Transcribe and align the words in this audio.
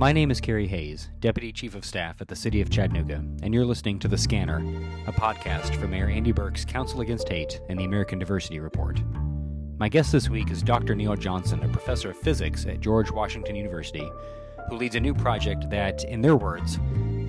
My 0.00 0.12
name 0.12 0.30
is 0.30 0.40
Carey 0.40 0.66
Hayes, 0.66 1.10
Deputy 1.20 1.52
Chief 1.52 1.74
of 1.74 1.84
Staff 1.84 2.22
at 2.22 2.28
the 2.28 2.34
City 2.34 2.62
of 2.62 2.70
Chattanooga, 2.70 3.22
and 3.42 3.52
you're 3.52 3.66
listening 3.66 3.98
to 3.98 4.08
The 4.08 4.16
Scanner, 4.16 4.64
a 5.06 5.12
podcast 5.12 5.74
from 5.74 5.90
Mayor 5.90 6.08
Andy 6.08 6.32
Berke's 6.32 6.64
Council 6.64 7.02
Against 7.02 7.28
Hate 7.28 7.60
and 7.68 7.78
the 7.78 7.84
American 7.84 8.18
Diversity 8.18 8.60
Report. 8.60 8.98
My 9.76 9.90
guest 9.90 10.10
this 10.10 10.30
week 10.30 10.50
is 10.50 10.62
Dr. 10.62 10.94
Neil 10.94 11.16
Johnson, 11.16 11.62
a 11.62 11.68
professor 11.68 12.12
of 12.12 12.16
physics 12.16 12.64
at 12.64 12.80
George 12.80 13.10
Washington 13.10 13.54
University, 13.54 14.10
who 14.70 14.76
leads 14.76 14.94
a 14.94 15.00
new 15.00 15.12
project 15.12 15.68
that, 15.68 16.02
in 16.04 16.22
their 16.22 16.36
words, 16.36 16.76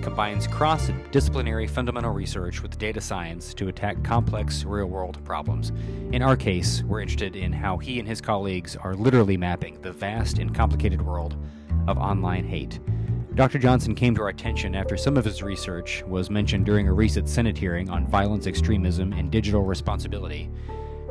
combines 0.00 0.46
cross 0.46 0.88
disciplinary 1.10 1.66
fundamental 1.66 2.12
research 2.14 2.62
with 2.62 2.78
data 2.78 3.02
science 3.02 3.52
to 3.52 3.68
attack 3.68 4.02
complex 4.02 4.64
real 4.64 4.86
world 4.86 5.22
problems. 5.26 5.72
In 6.12 6.22
our 6.22 6.38
case, 6.38 6.82
we're 6.84 7.02
interested 7.02 7.36
in 7.36 7.52
how 7.52 7.76
he 7.76 7.98
and 7.98 8.08
his 8.08 8.22
colleagues 8.22 8.76
are 8.76 8.94
literally 8.94 9.36
mapping 9.36 9.78
the 9.82 9.92
vast 9.92 10.38
and 10.38 10.54
complicated 10.54 11.02
world 11.02 11.36
of 11.86 11.98
online 11.98 12.44
hate. 12.44 12.80
Dr. 13.34 13.58
Johnson 13.58 13.94
came 13.94 14.14
to 14.14 14.22
our 14.22 14.28
attention 14.28 14.74
after 14.74 14.96
some 14.96 15.16
of 15.16 15.24
his 15.24 15.42
research 15.42 16.02
was 16.06 16.28
mentioned 16.28 16.66
during 16.66 16.86
a 16.86 16.92
recent 16.92 17.28
Senate 17.28 17.56
hearing 17.56 17.88
on 17.88 18.06
violence, 18.06 18.46
extremism, 18.46 19.12
and 19.14 19.30
digital 19.30 19.62
responsibility. 19.62 20.50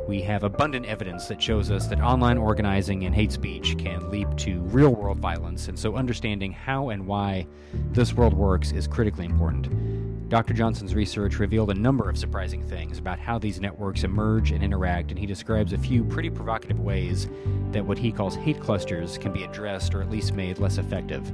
We 0.08 0.22
have 0.24 0.44
abundant 0.44 0.86
evidence 0.86 1.28
that 1.28 1.42
shows 1.42 1.72
us 1.72 1.88
that 1.88 2.00
online 2.00 2.38
organizing 2.38 3.06
and 3.06 3.16
hate 3.16 3.32
speech 3.32 3.78
can 3.78 4.10
lead 4.10 4.38
to 4.40 4.62
real 4.62 4.94
world 4.94 5.20
violence, 5.20 5.68
and 5.68 5.78
so 5.78 5.96
understanding 5.96 6.52
how 6.52 6.90
and 6.90 7.08
why 7.08 7.48
this 7.92 8.14
world 8.14 8.34
works 8.34 8.72
is 8.72 8.88
critically 8.88 9.26
important. 9.26 10.01
Dr. 10.32 10.54
Johnson's 10.54 10.96
research 10.96 11.40
revealed 11.40 11.72
a 11.72 11.74
number 11.74 12.10
of 12.10 12.18
surprising 12.18 12.66
things 12.66 13.00
about 13.00 13.20
how 13.20 13.38
these 13.38 13.60
networks 13.60 14.06
emerge 14.06 14.52
and 14.52 14.64
interact, 14.64 15.12
and 15.12 15.20
he 15.20 15.26
describes 15.26 15.74
a 15.74 15.78
few 15.78 16.06
pretty 16.06 16.30
provocative 16.30 16.80
ways 16.80 17.28
that 17.72 17.86
what 17.86 17.98
he 17.98 18.14
calls 18.14 18.38
hate 18.38 18.58
clusters 18.62 19.18
can 19.18 19.34
be 19.34 19.44
addressed 19.44 19.94
or 19.94 20.02
at 20.02 20.10
least 20.10 20.34
made 20.34 20.58
less 20.58 20.78
effective. 20.78 21.34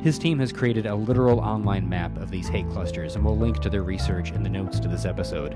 His 0.00 0.18
team 0.18 0.38
has 0.38 0.54
created 0.54 0.86
a 0.86 0.94
literal 0.94 1.38
online 1.38 1.86
map 1.86 2.16
of 2.16 2.30
these 2.30 2.48
hate 2.48 2.66
clusters, 2.70 3.14
and 3.14 3.22
we'll 3.22 3.36
link 3.36 3.60
to 3.60 3.68
their 3.68 3.82
research 3.82 4.30
in 4.30 4.42
the 4.42 4.48
notes 4.48 4.80
to 4.80 4.88
this 4.88 5.04
episode. 5.04 5.54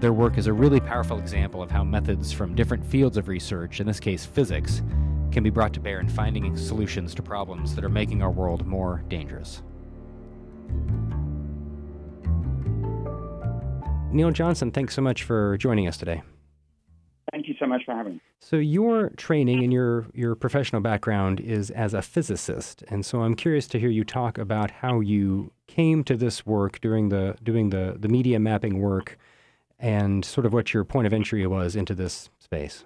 Their 0.00 0.12
work 0.12 0.36
is 0.36 0.48
a 0.48 0.52
really 0.52 0.80
powerful 0.80 1.20
example 1.20 1.62
of 1.62 1.70
how 1.70 1.84
methods 1.84 2.32
from 2.32 2.56
different 2.56 2.84
fields 2.84 3.18
of 3.18 3.28
research, 3.28 3.78
in 3.78 3.86
this 3.86 4.00
case 4.00 4.26
physics, 4.26 4.82
can 5.30 5.44
be 5.44 5.50
brought 5.50 5.72
to 5.74 5.80
bear 5.80 6.00
in 6.00 6.08
finding 6.08 6.56
solutions 6.56 7.14
to 7.14 7.22
problems 7.22 7.76
that 7.76 7.84
are 7.84 7.88
making 7.88 8.20
our 8.20 8.32
world 8.32 8.66
more 8.66 9.04
dangerous. 9.06 9.62
Neil 14.12 14.32
Johnson, 14.32 14.72
thanks 14.72 14.94
so 14.94 15.02
much 15.02 15.22
for 15.22 15.56
joining 15.56 15.86
us 15.86 15.96
today. 15.96 16.22
Thank 17.30 17.46
you 17.46 17.54
so 17.60 17.66
much 17.66 17.82
for 17.84 17.94
having 17.94 18.14
me. 18.14 18.20
So 18.40 18.56
your 18.56 19.10
training 19.10 19.62
and 19.62 19.72
your 19.72 20.06
your 20.14 20.34
professional 20.34 20.80
background 20.80 21.38
is 21.38 21.70
as 21.70 21.94
a 21.94 22.02
physicist, 22.02 22.82
and 22.88 23.06
so 23.06 23.22
I'm 23.22 23.36
curious 23.36 23.68
to 23.68 23.78
hear 23.78 23.88
you 23.88 24.02
talk 24.02 24.36
about 24.36 24.70
how 24.70 24.98
you 24.98 25.52
came 25.68 26.02
to 26.04 26.16
this 26.16 26.44
work 26.44 26.80
during 26.80 27.10
the 27.10 27.36
doing 27.42 27.70
the 27.70 27.96
the 27.98 28.08
media 28.08 28.40
mapping 28.40 28.80
work, 28.80 29.16
and 29.78 30.24
sort 30.24 30.44
of 30.44 30.52
what 30.52 30.74
your 30.74 30.82
point 30.82 31.06
of 31.06 31.12
entry 31.12 31.46
was 31.46 31.76
into 31.76 31.94
this 31.94 32.30
space. 32.40 32.84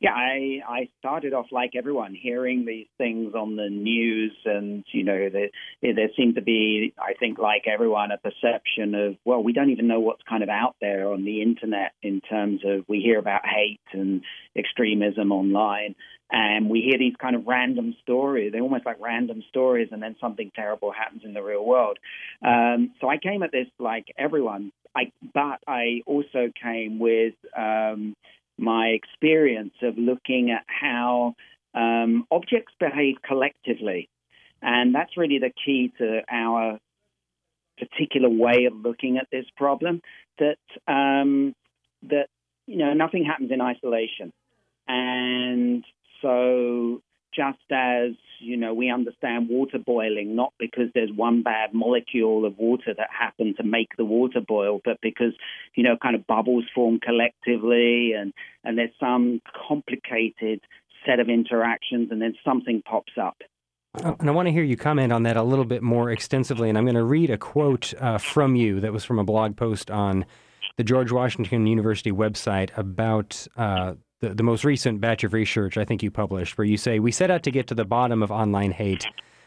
Yeah, 0.00 0.12
I 0.12 0.60
I 0.68 0.88
started 0.98 1.34
off 1.34 1.46
like 1.52 1.72
everyone, 1.76 2.14
hearing 2.20 2.64
these 2.66 2.88
things 2.98 3.32
on 3.34 3.54
the 3.54 3.70
news, 3.70 4.32
and 4.44 4.84
you 4.92 5.04
know, 5.04 5.28
there 5.30 5.50
there 5.82 6.08
seemed 6.16 6.34
to 6.34 6.42
be, 6.42 6.92
I 6.98 7.14
think, 7.14 7.38
like 7.38 7.64
everyone, 7.72 8.10
a 8.10 8.18
perception 8.18 8.94
of 8.96 9.16
well, 9.24 9.42
we 9.42 9.52
don't 9.52 9.70
even 9.70 9.86
know 9.86 10.00
what's 10.00 10.22
kind 10.28 10.42
of 10.42 10.48
out 10.48 10.74
there 10.80 11.12
on 11.12 11.24
the 11.24 11.42
internet 11.42 11.92
in 12.02 12.20
terms 12.20 12.62
of 12.64 12.84
we 12.88 13.00
hear 13.00 13.20
about 13.20 13.42
hate 13.46 13.80
and 13.92 14.22
extremism 14.56 15.30
online, 15.30 15.94
and 16.28 16.68
we 16.68 16.80
hear 16.80 16.98
these 16.98 17.14
kind 17.20 17.36
of 17.36 17.46
random 17.46 17.94
stories. 18.02 18.50
They're 18.50 18.62
almost 18.62 18.86
like 18.86 18.96
random 19.00 19.44
stories, 19.48 19.90
and 19.92 20.02
then 20.02 20.16
something 20.20 20.50
terrible 20.56 20.90
happens 20.90 21.22
in 21.24 21.34
the 21.34 21.42
real 21.42 21.64
world. 21.64 21.98
Um, 22.44 22.94
so 23.00 23.08
I 23.08 23.18
came 23.18 23.44
at 23.44 23.52
this 23.52 23.68
like 23.78 24.06
everyone, 24.18 24.72
I 24.96 25.12
but 25.32 25.60
I 25.68 26.00
also 26.04 26.50
came 26.60 26.98
with. 26.98 27.34
Um, 27.56 28.16
my 28.58 28.88
experience 28.88 29.74
of 29.82 29.98
looking 29.98 30.50
at 30.50 30.64
how 30.66 31.34
um, 31.74 32.26
objects 32.30 32.72
behave 32.78 33.16
collectively. 33.26 34.08
And 34.62 34.94
that's 34.94 35.16
really 35.16 35.38
the 35.38 35.52
key 35.64 35.92
to 35.98 36.22
our 36.30 36.78
particular 37.78 38.28
way 38.28 38.64
of 38.66 38.74
looking 38.74 39.18
at 39.18 39.26
this 39.32 39.46
problem 39.56 40.00
that 40.38 40.58
um, 40.86 41.54
that 42.04 42.28
you 42.66 42.76
know 42.76 42.92
nothing 42.92 43.24
happens 43.24 43.50
in 43.50 43.60
isolation 43.60 44.32
and 44.86 45.84
so 46.22 47.02
just 47.34 47.58
as 47.70 48.12
you 48.40 48.56
know 48.56 48.74
we 48.74 48.90
understand 48.90 49.48
water 49.48 49.78
boiling 49.78 50.36
not 50.36 50.52
because 50.58 50.88
there's 50.94 51.10
one 51.14 51.42
bad 51.42 51.72
molecule 51.72 52.44
of 52.44 52.56
water 52.58 52.94
that 52.96 53.08
happened 53.10 53.56
to 53.56 53.64
make 53.64 53.88
the 53.96 54.04
water 54.04 54.40
boil 54.40 54.80
but 54.84 54.98
because 55.00 55.32
you 55.74 55.82
know 55.82 55.96
kind 56.00 56.14
of 56.14 56.26
bubbles 56.26 56.64
form 56.74 56.98
collectively 57.00 58.12
and 58.12 58.32
and 58.64 58.78
there's 58.78 58.90
some 59.00 59.40
complicated 59.68 60.60
set 61.06 61.20
of 61.20 61.28
interactions 61.28 62.08
and 62.10 62.20
then 62.20 62.34
something 62.44 62.82
pops 62.82 63.12
up 63.20 63.36
uh, 64.02 64.14
and 64.18 64.28
I 64.28 64.32
want 64.32 64.46
to 64.46 64.52
hear 64.52 64.64
you 64.64 64.76
comment 64.76 65.12
on 65.12 65.22
that 65.22 65.36
a 65.36 65.42
little 65.42 65.64
bit 65.64 65.80
more 65.80 66.10
extensively. 66.10 66.68
And 66.68 66.76
I'm 66.76 66.84
going 66.84 66.96
to 66.96 67.04
read 67.04 67.30
a 67.30 67.38
quote 67.38 67.94
uh, 68.00 68.18
from 68.18 68.56
you 68.56 68.80
that 68.80 68.92
was 68.92 69.04
from 69.04 69.20
a 69.20 69.24
blog 69.24 69.56
post 69.56 69.88
on 69.88 70.24
the 70.76 70.82
George 70.82 71.12
Washington 71.12 71.66
University 71.66 72.10
website 72.10 72.76
about 72.76 73.46
uh, 73.56 73.94
the, 74.20 74.34
the 74.34 74.42
most 74.42 74.64
recent 74.64 75.00
batch 75.00 75.24
of 75.24 75.32
research 75.32 75.76
I 75.76 75.84
think 75.84 76.02
you 76.02 76.10
published, 76.10 76.56
where 76.56 76.66
you 76.66 76.76
say, 76.76 76.98
We 76.98 77.12
set 77.12 77.30
out 77.30 77.42
to 77.44 77.50
get 77.50 77.66
to 77.68 77.74
the 77.74 77.84
bottom 77.84 78.22
of 78.22 78.30
online 78.30 78.72
hate 78.72 79.06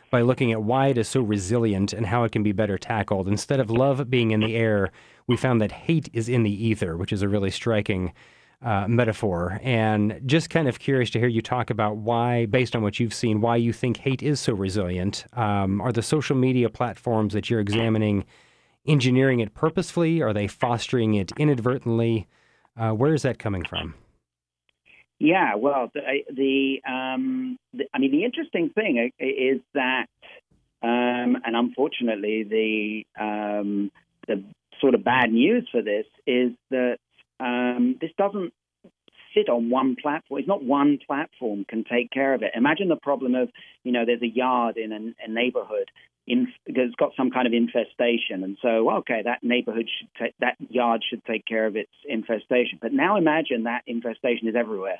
by 0.09 0.21
looking 0.21 0.51
at 0.51 0.63
why 0.63 0.87
it 0.87 0.97
is 0.97 1.07
so 1.07 1.21
resilient 1.21 1.93
and 1.93 2.05
how 2.05 2.23
it 2.23 2.31
can 2.31 2.43
be 2.43 2.51
better 2.51 2.77
tackled. 2.77 3.27
Instead 3.27 3.59
of 3.59 3.69
love 3.69 4.09
being 4.09 4.31
in 4.31 4.39
the 4.39 4.55
air, 4.55 4.91
we 5.27 5.35
found 5.35 5.61
that 5.61 5.71
hate 5.71 6.09
is 6.13 6.29
in 6.29 6.43
the 6.43 6.67
ether, 6.67 6.95
which 6.95 7.11
is 7.11 7.21
a 7.21 7.27
really 7.27 7.51
striking 7.51 8.13
uh, 8.61 8.87
metaphor. 8.87 9.59
And 9.61 10.21
just 10.25 10.49
kind 10.49 10.67
of 10.67 10.79
curious 10.79 11.09
to 11.11 11.19
hear 11.19 11.27
you 11.27 11.41
talk 11.41 11.69
about 11.69 11.97
why, 11.97 12.45
based 12.45 12.75
on 12.75 12.81
what 12.81 12.99
you've 12.99 13.13
seen, 13.13 13.41
why 13.41 13.57
you 13.57 13.73
think 13.73 13.97
hate 13.97 14.23
is 14.23 14.39
so 14.39 14.53
resilient. 14.53 15.25
Um, 15.33 15.81
are 15.81 15.91
the 15.91 16.01
social 16.01 16.35
media 16.35 16.69
platforms 16.69 17.33
that 17.33 17.49
you're 17.49 17.59
examining 17.59 18.25
engineering 18.85 19.41
it 19.41 19.53
purposefully? 19.53 20.21
Are 20.21 20.33
they 20.33 20.47
fostering 20.47 21.15
it 21.15 21.31
inadvertently? 21.37 22.27
Uh, 22.75 22.91
where 22.91 23.13
is 23.13 23.23
that 23.23 23.39
coming 23.39 23.65
from? 23.65 23.95
Yeah, 25.19 25.55
well, 25.55 25.89
the, 25.93 26.01
the, 26.31 26.81
um, 26.87 27.57
the, 27.73 27.85
I 27.93 27.97
mean, 27.97 28.11
the 28.11 28.23
interesting 28.23 28.69
thing 28.69 29.11
is 29.19 29.61
that, 29.73 30.05
um, 30.83 31.37
and 31.43 31.55
unfortunately, 31.55 32.43
the 32.43 33.05
um, 33.19 33.91
the 34.27 34.43
sort 34.79 34.93
of 34.93 35.03
bad 35.03 35.31
news 35.31 35.67
for 35.71 35.81
this 35.81 36.05
is 36.27 36.51
that 36.69 36.97
um, 37.39 37.97
this 37.99 38.11
doesn't 38.15 38.53
sit 39.33 39.49
on 39.49 39.71
one 39.71 39.95
platform. 39.99 40.39
It's 40.39 40.47
not 40.47 40.63
one 40.63 40.99
platform 41.05 41.65
can 41.67 41.83
take 41.83 42.11
care 42.11 42.33
of 42.33 42.43
it. 42.43 42.51
Imagine 42.55 42.89
the 42.89 42.95
problem 42.95 43.33
of, 43.33 43.49
you 43.83 43.91
know, 43.91 44.05
there's 44.05 44.21
a 44.21 44.27
yard 44.27 44.77
in 44.77 44.91
a, 44.91 45.25
a 45.25 45.27
neighborhood 45.27 45.89
it's 46.27 46.95
got 46.95 47.11
some 47.15 47.31
kind 47.31 47.47
of 47.47 47.53
infestation, 47.53 48.43
and 48.43 48.57
so 48.61 48.97
okay, 48.99 49.21
that 49.23 49.43
neighborhood 49.43 49.89
should 49.97 50.09
take 50.21 50.35
that 50.39 50.57
yard 50.69 51.03
should 51.09 51.23
take 51.25 51.45
care 51.45 51.65
of 51.65 51.75
its 51.75 51.91
infestation. 52.05 52.79
But 52.81 52.93
now 52.93 53.17
imagine 53.17 53.63
that 53.63 53.83
infestation 53.87 54.47
is 54.47 54.55
everywhere. 54.55 54.99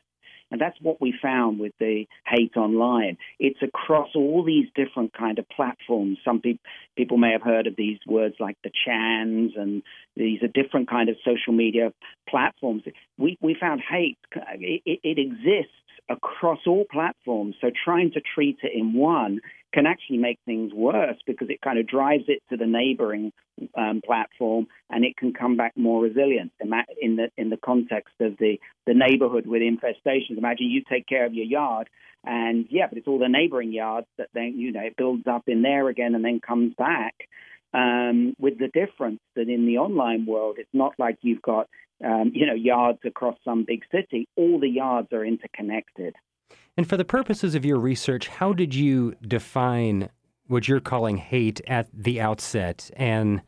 And 0.50 0.62
that's 0.62 0.78
what 0.82 1.02
we 1.02 1.14
found 1.22 1.60
with 1.60 1.74
the 1.78 2.06
hate 2.26 2.56
online. 2.56 3.18
It's 3.38 3.62
across 3.62 4.10
all 4.16 4.44
these 4.46 4.68
different 4.76 5.14
kind 5.14 5.40
of 5.40 5.50
platforms. 5.50 6.20
Some 6.24 6.40
pe- 6.40 6.60
people 6.96 7.18
may 7.18 7.34
have 7.34 7.42
heard 7.42 7.68
of 7.68 7.76
these 7.76 8.00
words 8.08 8.36
like 8.40 8.58
the 8.64 8.72
chans, 8.86 9.52
and 9.58 9.84
these 10.16 10.42
are 10.44 10.48
different 10.48 10.90
kind 10.90 11.10
of 11.10 11.18
social 11.26 11.52
media 11.52 11.92
platforms. 12.30 12.84
We 13.18 13.38
we 13.42 13.58
found 13.60 13.82
hate. 13.82 14.18
It, 14.34 15.00
it 15.04 15.20
exists 15.20 15.74
across 16.10 16.60
all 16.66 16.86
platforms. 16.90 17.56
So 17.60 17.70
trying 17.84 18.12
to 18.12 18.22
treat 18.22 18.60
it 18.64 18.72
in 18.74 18.94
one 18.94 19.42
can 19.74 19.86
actually 19.86 20.18
make 20.18 20.40
things 20.46 20.74
worse 20.74 21.18
because 21.26 21.50
it 21.50 21.62
kind 21.62 21.78
of 21.78 21.88
drives 21.88 22.24
it 22.28 22.42
to 22.50 22.58
the 22.58 22.66
neighboring 22.66 23.32
um, 23.76 24.02
platform 24.06 24.68
and 24.90 25.04
it 25.04 25.18
can 25.18 25.34
come 25.34 25.58
back 25.58 25.74
more 25.76 26.02
resilient 26.02 26.52
in 26.60 27.16
the 27.16 27.30
in 27.38 27.50
the 27.50 27.58
context 27.58 28.14
of 28.20 28.38
the 28.38 28.60
the 28.86 28.94
neighborhood 28.94 29.46
with 29.46 29.62
infestations. 29.62 30.38
Imagine 30.38 30.70
you 30.70 30.84
take 30.90 31.08
care 31.08 31.26
of 31.26 31.34
your 31.34 31.46
yard 31.46 31.90
and 32.24 32.66
yeah, 32.70 32.88
but 32.88 32.98
it's 32.98 33.08
all 33.08 33.20
the 33.20 33.30
neighboring 33.30 33.72
yards 33.72 34.08
that 34.18 34.30
then 34.34 34.54
you 34.58 34.72
know 34.72 34.82
it 34.82 34.98
builds 34.98 35.26
up 35.28 35.44
in 35.48 35.62
there 35.62 35.88
again 35.88 36.16
and 36.16 36.24
then 36.24 36.40
comes 36.40 36.74
back. 36.78 37.16
Um, 37.74 38.34
with 38.40 38.58
the 38.58 38.70
difference 38.70 39.20
that 39.36 39.50
in 39.50 39.66
the 39.66 39.78
online 39.78 40.26
world, 40.26 40.56
it's 40.58 40.70
not 40.74 40.94
like 40.98 41.18
you've 41.22 41.42
got 41.42 41.68
um, 42.04 42.32
you 42.34 42.46
know 42.46 42.54
yards 42.54 43.00
across 43.06 43.38
some 43.46 43.66
big 43.66 43.84
city. 43.92 44.28
All 44.36 44.60
the 44.60 44.70
yards 44.70 45.10
are 45.14 45.26
interconnected. 45.26 46.16
And 46.78 46.88
for 46.88 46.96
the 46.96 47.06
purposes 47.06 47.56
of 47.56 47.66
your 47.66 47.80
research, 47.80 48.28
how 48.28 48.54
did 48.54 48.76
you 48.76 49.16
define 49.28 50.10
what 50.46 50.68
you're 50.68 50.80
calling 50.80 51.18
hate 51.18 51.60
at 51.68 51.88
the 51.92 52.22
outset? 52.22 52.92
And 52.96 53.42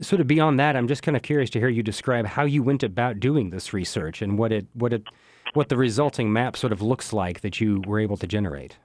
sort 0.00 0.20
of 0.20 0.28
beyond 0.28 0.60
that, 0.60 0.76
I'm 0.76 0.86
just 0.86 1.02
kind 1.02 1.16
of 1.16 1.22
curious 1.22 1.50
to 1.50 1.58
hear 1.58 1.68
you 1.68 1.82
describe 1.82 2.24
how 2.24 2.44
you 2.44 2.62
went 2.62 2.84
about 2.84 3.18
doing 3.18 3.50
this 3.50 3.72
research 3.72 4.22
and 4.22 4.38
what 4.38 4.52
it 4.52 4.66
what 4.74 4.92
it 4.92 5.02
what 5.54 5.68
the 5.70 5.76
resulting 5.76 6.32
map 6.32 6.56
sort 6.56 6.72
of 6.72 6.80
looks 6.80 7.12
like 7.12 7.40
that 7.40 7.60
you 7.60 7.82
were 7.86 7.98
able 7.98 8.16
to 8.18 8.26
generate. 8.26 8.78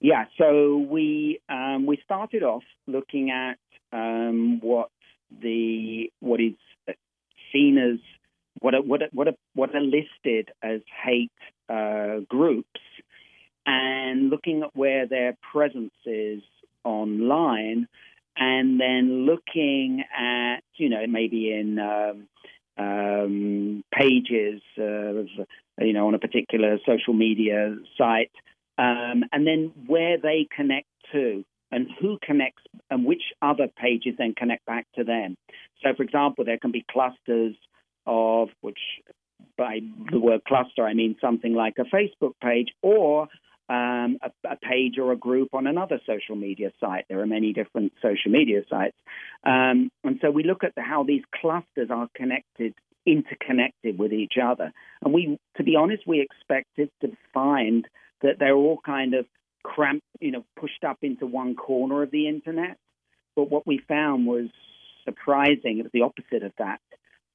Yeah, 0.00 0.24
so 0.36 0.78
we 0.90 1.40
um, 1.48 1.86
we 1.86 2.00
started 2.04 2.42
off 2.42 2.64
looking 2.88 3.30
at 3.30 3.58
um, 3.92 4.58
what 4.60 4.90
the 5.42 6.10
what 6.20 6.40
is 6.40 6.54
seen 7.52 7.78
as 7.78 8.00
what 8.60 8.74
are, 8.74 8.82
what 8.82 9.02
are, 9.02 9.08
what 9.12 9.28
are, 9.28 9.34
what 9.54 9.74
are 9.74 9.80
listed 9.80 10.50
as 10.62 10.80
hate 11.04 11.30
uh, 11.68 12.20
groups, 12.28 12.80
and 13.66 14.30
looking 14.30 14.62
at 14.62 14.74
where 14.74 15.06
their 15.06 15.36
presence 15.52 15.94
is 16.06 16.42
online, 16.84 17.88
and 18.36 18.80
then 18.80 19.26
looking 19.26 20.04
at 20.16 20.60
you 20.76 20.88
know 20.88 21.06
maybe 21.06 21.52
in 21.52 21.78
um, 21.78 22.28
um, 22.78 23.84
pages 23.92 24.62
you 24.76 25.92
know 25.92 26.06
on 26.06 26.14
a 26.14 26.18
particular 26.18 26.78
social 26.86 27.14
media 27.14 27.76
site 27.96 28.30
um, 28.78 29.24
and 29.32 29.46
then 29.46 29.72
where 29.86 30.18
they 30.18 30.46
connect 30.54 30.86
to 31.12 31.44
and 31.70 31.88
who 32.00 32.18
connects 32.22 32.62
and 32.90 33.04
which 33.04 33.22
other 33.42 33.66
pages 33.76 34.14
then 34.16 34.34
connect 34.34 34.64
back 34.64 34.86
to 34.94 35.04
them. 35.04 35.36
So, 35.82 35.90
for 35.96 36.02
example, 36.02 36.44
there 36.44 36.58
can 36.58 36.70
be 36.70 36.84
clusters 36.90 37.56
of 38.06 38.48
which 38.60 38.78
by 39.58 39.80
the 40.10 40.18
word 40.18 40.44
cluster 40.46 40.86
I 40.86 40.94
mean 40.94 41.16
something 41.20 41.52
like 41.52 41.74
a 41.78 41.94
Facebook 41.94 42.32
page 42.40 42.68
or 42.80 43.28
um, 43.68 44.18
a, 44.22 44.30
a, 44.48 44.56
page 44.56 44.96
or 44.98 45.12
a 45.12 45.16
group 45.16 45.52
on 45.52 45.66
another 45.66 46.00
social 46.06 46.36
media 46.36 46.70
site. 46.80 47.04
There 47.08 47.20
are 47.20 47.26
many 47.26 47.52
different 47.52 47.92
social 48.00 48.30
media 48.30 48.62
sites, 48.70 48.96
um, 49.44 49.90
and 50.02 50.18
so 50.22 50.30
we 50.30 50.42
look 50.42 50.64
at 50.64 50.74
the, 50.74 50.80
how 50.80 51.04
these 51.04 51.22
clusters 51.38 51.90
are 51.90 52.08
connected, 52.14 52.72
interconnected 53.04 53.98
with 53.98 54.14
each 54.14 54.34
other. 54.42 54.72
And 55.04 55.12
we, 55.12 55.38
to 55.58 55.64
be 55.64 55.76
honest, 55.76 56.04
we 56.06 56.20
expected 56.22 56.90
to 57.02 57.08
find 57.34 57.86
that 58.22 58.38
they're 58.38 58.54
all 58.54 58.80
kind 58.84 59.12
of 59.12 59.26
cramped, 59.62 60.06
you 60.18 60.30
know, 60.30 60.44
pushed 60.58 60.84
up 60.84 60.98
into 61.02 61.26
one 61.26 61.54
corner 61.54 62.02
of 62.02 62.10
the 62.10 62.26
internet. 62.26 62.78
But 63.36 63.50
what 63.50 63.66
we 63.66 63.80
found 63.86 64.26
was 64.26 64.48
surprising. 65.04 65.78
It 65.78 65.82
was 65.82 65.92
the 65.92 66.02
opposite 66.02 66.42
of 66.42 66.52
that. 66.58 66.80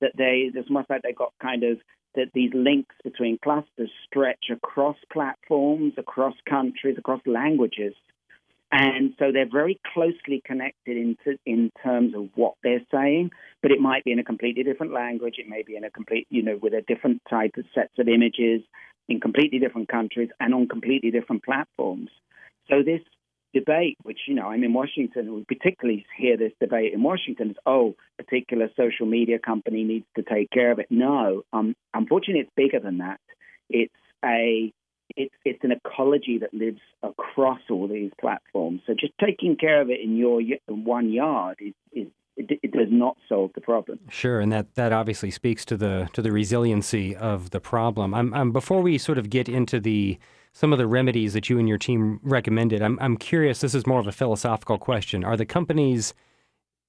That 0.01 0.11
they, 0.17 0.49
it's 0.53 0.67
almost 0.69 0.89
like 0.89 1.03
they 1.03 1.13
got 1.13 1.33
kind 1.41 1.63
of 1.63 1.77
that 2.15 2.31
these 2.33 2.51
links 2.53 2.95
between 3.03 3.37
clusters 3.43 3.89
stretch 4.05 4.45
across 4.51 4.97
platforms, 5.11 5.93
across 5.97 6.35
countries, 6.47 6.95
across 6.97 7.21
languages. 7.25 7.93
And 8.71 9.13
so 9.19 9.31
they're 9.31 9.49
very 9.49 9.79
closely 9.93 10.41
connected 10.43 10.97
in, 10.97 11.15
in 11.45 11.71
terms 11.83 12.15
of 12.15 12.29
what 12.33 12.55
they're 12.63 12.85
saying, 12.91 13.29
but 13.61 13.71
it 13.71 13.79
might 13.79 14.03
be 14.03 14.11
in 14.11 14.17
a 14.17 14.23
completely 14.23 14.63
different 14.63 14.93
language. 14.93 15.35
It 15.37 15.47
may 15.47 15.61
be 15.61 15.75
in 15.75 15.83
a 15.83 15.91
complete, 15.91 16.25
you 16.31 16.41
know, 16.41 16.57
with 16.59 16.73
a 16.73 16.81
different 16.81 17.21
type 17.29 17.51
of 17.57 17.65
sets 17.75 17.93
of 17.99 18.07
images 18.07 18.61
in 19.07 19.19
completely 19.19 19.59
different 19.59 19.89
countries 19.89 20.29
and 20.39 20.55
on 20.55 20.67
completely 20.67 21.11
different 21.11 21.43
platforms. 21.43 22.09
So 22.69 22.81
this 22.83 23.01
debate, 23.53 23.97
which 24.03 24.19
you 24.27 24.35
know, 24.35 24.47
I'm 24.47 24.63
in 24.63 24.73
Washington, 24.73 25.33
we 25.33 25.43
particularly 25.43 26.05
hear 26.17 26.37
this 26.37 26.51
debate 26.59 26.93
in 26.93 27.03
Washington 27.03 27.51
is, 27.51 27.57
oh, 27.65 27.95
particular 28.17 28.69
social 28.75 29.05
media 29.05 29.39
company 29.39 29.83
needs 29.83 30.05
to 30.15 30.23
take 30.23 30.49
care 30.51 30.71
of 30.71 30.79
it. 30.79 30.87
No, 30.89 31.43
um, 31.53 31.75
unfortunately, 31.93 32.41
it's 32.41 32.51
bigger 32.55 32.79
than 32.79 32.99
that. 32.99 33.19
It's 33.69 33.93
a 34.23 34.71
it's 35.15 35.35
it's 35.45 35.63
an 35.63 35.71
ecology 35.71 36.39
that 36.39 36.53
lives 36.53 36.81
across 37.01 37.59
all 37.69 37.87
these 37.87 38.11
platforms. 38.19 38.81
So 38.87 38.93
just 38.93 39.13
taking 39.23 39.55
care 39.57 39.81
of 39.81 39.89
it 39.89 39.99
in 40.01 40.17
your 40.17 40.41
one 40.67 41.11
yard 41.11 41.57
is, 41.59 41.73
is 41.91 42.07
it, 42.35 42.59
it, 42.63 42.71
does 42.71 42.87
not 42.89 43.17
solve 43.29 43.51
the 43.55 43.61
problem. 43.61 43.99
Sure, 44.09 44.39
and 44.39 44.51
that, 44.51 44.75
that 44.75 44.91
obviously 44.91 45.31
speaks 45.31 45.65
to 45.65 45.77
the 45.77 46.09
to 46.13 46.21
the 46.21 46.31
resiliency 46.31 47.15
of 47.15 47.51
the 47.51 47.59
problem. 47.59 48.13
I'm, 48.13 48.33
I'm, 48.33 48.51
before 48.51 48.81
we 48.81 48.97
sort 48.97 49.17
of 49.17 49.29
get 49.29 49.47
into 49.47 49.79
the 49.79 50.17
some 50.51 50.71
of 50.71 50.79
the 50.79 50.87
remedies 50.87 51.33
that 51.33 51.49
you 51.49 51.59
and 51.59 51.67
your 51.67 51.77
team 51.77 52.19
recommended, 52.23 52.81
I'm 52.81 52.97
I'm 52.99 53.17
curious. 53.17 53.61
This 53.61 53.75
is 53.75 53.85
more 53.85 53.99
of 53.99 54.07
a 54.07 54.11
philosophical 54.11 54.77
question. 54.77 55.23
Are 55.23 55.37
the 55.37 55.45
companies 55.45 56.13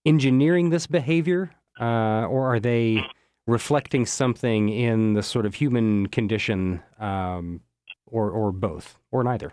engineering 0.06 0.70
this 0.70 0.86
behavior, 0.86 1.50
uh, 1.80 2.26
or 2.26 2.54
are 2.54 2.60
they 2.60 3.02
reflecting 3.46 4.06
something 4.06 4.70
in 4.70 5.14
the 5.14 5.22
sort 5.22 5.46
of 5.46 5.54
human 5.54 6.08
condition, 6.08 6.82
um, 6.98 7.60
or 8.06 8.30
or 8.30 8.52
both, 8.52 8.98
or 9.10 9.22
neither? 9.22 9.52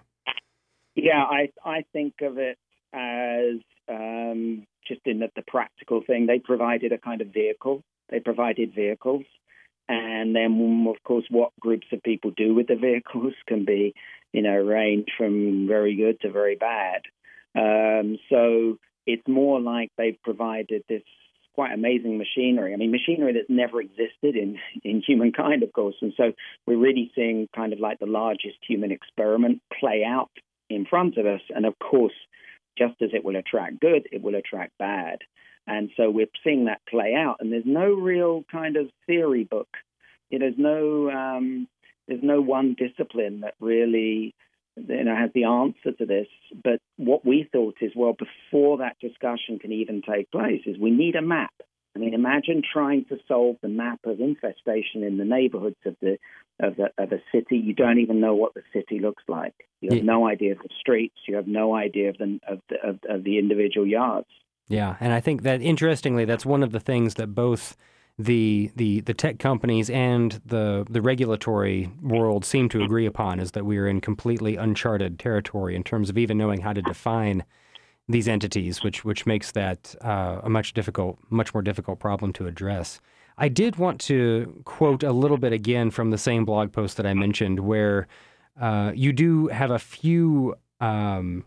Yeah, 0.96 1.24
I 1.24 1.50
I 1.66 1.84
think 1.94 2.16
of 2.22 2.38
it 2.38 2.58
as 2.94 3.62
um, 3.92 4.66
just 4.88 5.02
in 5.06 5.20
the, 5.20 5.30
the 5.36 5.44
practical 5.48 6.02
thing. 6.06 6.26
They 6.26 6.40
provided 6.40 6.92
a 6.92 6.98
kind 6.98 7.22
of 7.22 7.28
vehicle. 7.28 7.84
They 8.10 8.20
provided 8.20 8.74
vehicles. 8.74 9.26
And 9.88 10.36
then, 10.36 10.86
of 10.88 11.04
course, 11.04 11.26
what 11.30 11.52
groups 11.60 11.88
of 11.92 12.02
people 12.04 12.32
do 12.36 12.54
with 12.54 12.68
the 12.68 12.76
vehicles 12.76 13.34
can 13.48 13.66
be, 13.66 13.94
you 14.32 14.42
know, 14.42 14.56
range 14.56 15.08
from 15.18 15.68
very 15.68 15.96
good 15.96 16.22
to 16.22 16.32
very 16.32 16.56
bad. 16.56 17.02
Um, 17.54 18.18
so 18.30 18.78
it's 19.06 19.28
more 19.28 19.60
like 19.60 19.92
they've 19.98 20.22
provided 20.24 20.84
this 20.88 21.04
quite 21.54 21.74
amazing 21.74 22.18
machinery. 22.18 22.74
I 22.74 22.78
mean, 22.78 22.92
machinery 22.92 23.34
that's 23.34 23.50
never 23.50 23.82
existed 23.82 24.36
in, 24.36 24.58
in 24.84 25.04
humankind, 25.06 25.64
of 25.64 25.74
course. 25.74 25.96
And 26.02 26.14
so 26.16 26.32
we're 26.66 26.78
really 26.78 27.12
seeing 27.16 27.50
kind 27.56 27.74
of 27.74 27.80
like 27.80 28.00
the 28.00 28.06
largest 28.06 28.58
human 28.66 28.92
experiment 28.92 29.62
play 29.78 30.04
out 30.08 30.32
in 30.70 30.86
front 30.86 31.18
of 31.18 31.26
us. 31.26 31.42
And 31.54 31.66
of 31.66 31.74
course, 31.80 32.14
just 32.81 33.01
as 33.01 33.10
it 33.13 33.24
will 33.24 33.36
attract 33.36 33.80
good, 33.80 34.07
it 34.12 34.22
will 34.22 34.36
attract 34.36 34.78
bad. 34.78 35.19
And 35.68 35.92
so 35.95 36.10
we're 36.10 36.28
seeing 36.44 36.66
that 36.66 36.81
play 36.89 37.13
out. 37.16 37.38
And 37.39 37.51
there's 37.51 37.63
no 37.66 37.94
real 37.94 38.44
kind 38.51 38.78
of 38.78 38.89
theory 39.06 39.44
book. 39.44 39.68
You 40.30 40.39
know, 40.39 40.45
there's 40.45 40.57
no 40.57 41.12
um, 41.12 41.68
there's 42.07 42.24
no 42.24 42.42
one 42.42 42.75
discipline 42.78 43.42
that 43.42 43.54
really 43.60 44.33
you 44.75 45.04
know 45.04 45.16
has 45.16 45.31
the 45.33 45.44
answer 45.44 45.92
to 45.98 46.06
this. 46.06 46.28
But 46.63 46.80
what 46.98 47.25
we 47.25 47.48
thought 47.51 47.75
is, 47.81 47.92
well, 47.95 48.13
before 48.13 48.80
that 48.80 48.98
discussion 49.00 49.60
can 49.60 49.72
even 49.72 50.01
take 50.01 50.31
place, 50.31 50.62
is 50.66 50.78
we 50.80 50.92
need 50.92 51.16
a 51.16 51.22
map. 51.22 51.54
I 51.95 52.00
mean, 52.00 52.13
imagine 52.13 52.63
trying 52.74 53.06
to 53.06 53.18
solve 53.28 53.57
the 53.62 53.68
map 53.68 54.00
of 54.06 54.19
infestation 54.19 55.04
in 55.04 55.18
the 55.18 55.25
neighborhoods 55.25 55.75
of 55.86 55.95
the 56.01 56.18
of, 56.62 56.75
the, 56.78 56.90
of 56.98 57.12
a 57.12 57.22
city. 57.31 57.58
You 57.58 57.74
don't 57.74 58.00
even 58.00 58.19
know 58.19 58.36
what 58.36 58.54
the 58.54 58.63
city 58.74 59.00
looks 59.00 59.24
like. 59.28 59.54
You 59.81 59.90
have 59.90 60.00
yeah. 60.00 60.12
no 60.12 60.28
idea 60.28 60.54
of 60.54 60.60
the 60.60 60.69
streets. 60.80 61.16
You 61.28 61.36
have 61.36 61.48
no 61.48 61.75
idea 61.75 62.10
of 62.10 62.18
the 62.18 62.40
of 62.48 62.60
the, 62.69 62.75
of, 62.88 63.00
of 63.10 63.24
the 63.24 63.40
individual 63.40 63.88
yards. 63.88 64.28
Yeah, 64.68 64.96
and 65.00 65.12
I 65.12 65.19
think 65.19 65.44
that 65.44 65.62
interestingly, 65.62 66.25
that's 66.25 66.46
one 66.46 66.63
of 66.63 66.72
the 66.72 66.80
things 66.80 67.16
that 67.16 67.36
both 67.36 67.75
the 68.18 68.72
the 68.75 69.02
the 69.02 69.13
tech 69.13 69.40
companies 69.40 69.90
and 69.90 70.40
the 70.46 70.86
the 70.90 71.02
regulatory 71.02 71.92
world 72.02 72.46
seem 72.46 72.69
to 72.69 72.84
agree 72.84 73.06
upon 73.06 73.40
is 73.40 73.52
that 73.52 73.66
we 73.66 73.78
are 73.78 73.88
in 73.88 74.02
completely 74.02 74.56
uncharted 74.56 75.19
territory 75.19 75.76
in 75.76 75.83
terms 75.83 76.09
of 76.09 76.18
even 76.18 76.38
knowing 76.38 76.62
how 76.62 76.74
to 76.74 76.81
define 76.81 77.44
these 78.07 78.28
entities, 78.28 78.83
which 78.83 79.04
which 79.04 79.26
makes 79.26 79.52
that 79.52 79.95
uh, 80.02 80.40
a 80.44 80.50
much 80.50 80.74
difficult, 80.74 81.19
much 81.30 81.54
more 81.54 81.62
difficult 81.62 82.00
problem 82.00 82.31
to 82.33 82.47
address. 82.47 83.02
I 83.38 83.50
did 83.50 83.78
want 83.78 84.00
to 84.02 84.61
quote 84.66 85.04
a 85.04 85.11
little 85.11 85.38
bit 85.38 85.54
again 85.54 85.92
from 85.92 86.11
the 86.11 86.18
same 86.18 86.45
blog 86.45 86.71
post 86.71 86.97
that 86.97 87.06
I 87.06 87.14
mentioned, 87.14 87.61
where 87.61 88.07
uh, 88.59 88.92
you 88.94 89.14
do 89.14 89.47
have 89.47 89.71
a 89.71 89.80
few 89.80 90.56
um, 90.80 91.45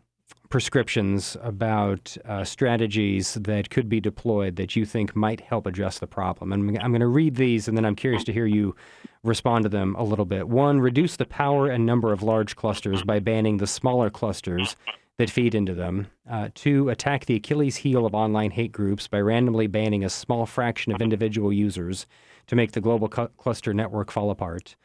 prescriptions 0.49 1.37
about 1.43 2.17
uh, 2.25 2.45
strategies 2.45 3.35
that 3.35 3.71
could 3.71 3.89
be 3.89 4.01
deployed 4.01 4.57
that 4.57 4.77
you 4.77 4.85
think 4.85 5.17
might 5.17 5.41
help 5.41 5.67
address 5.67 5.99
the 5.99 6.07
problem. 6.07 6.53
And 6.53 6.79
I'm 6.79 6.93
going 6.93 7.01
to 7.01 7.07
read 7.07 7.35
these, 7.35 7.67
and 7.67 7.77
then 7.77 7.85
I'm 7.85 7.97
curious 7.97 8.25
to 8.25 8.33
hear 8.33 8.47
you 8.47 8.77
respond 9.23 9.65
to 9.65 9.69
them 9.69 9.97
a 9.99 10.05
little 10.05 10.25
bit. 10.25 10.49
One, 10.49 10.81
reduce 10.81 11.17
the 11.17 11.25
power 11.25 11.69
and 11.69 11.85
number 11.85 12.13
of 12.13 12.23
large 12.23 12.57
clusters 12.57 13.03
by 13.03 13.19
banning 13.19 13.57
the 13.57 13.67
smaller 13.67 14.11
clusters 14.11 14.77
that 15.19 15.31
feed 15.31 15.55
into 15.55 15.75
them. 15.75 16.09
Uh, 16.29 16.49
two, 16.55 16.89
attack 16.89 17.27
the 17.27 17.37
Achilles 17.37 17.77
heel 17.77 18.05
of 18.05 18.15
online 18.15 18.51
hate 18.51 18.73
groups 18.73 19.07
by 19.07 19.21
randomly 19.21 19.67
banning 19.67 20.05
a 20.05 20.11
small 20.11 20.47
fraction 20.47 20.93
of 20.93 21.01
individual 21.01 21.53
users 21.53 22.07
to 22.47 22.57
make 22.57 22.73
the 22.73 22.81
global 22.81 23.09
cu- 23.09 23.29
cluster 23.37 23.73
network 23.73 24.11
fall 24.11 24.31
apart. 24.31 24.77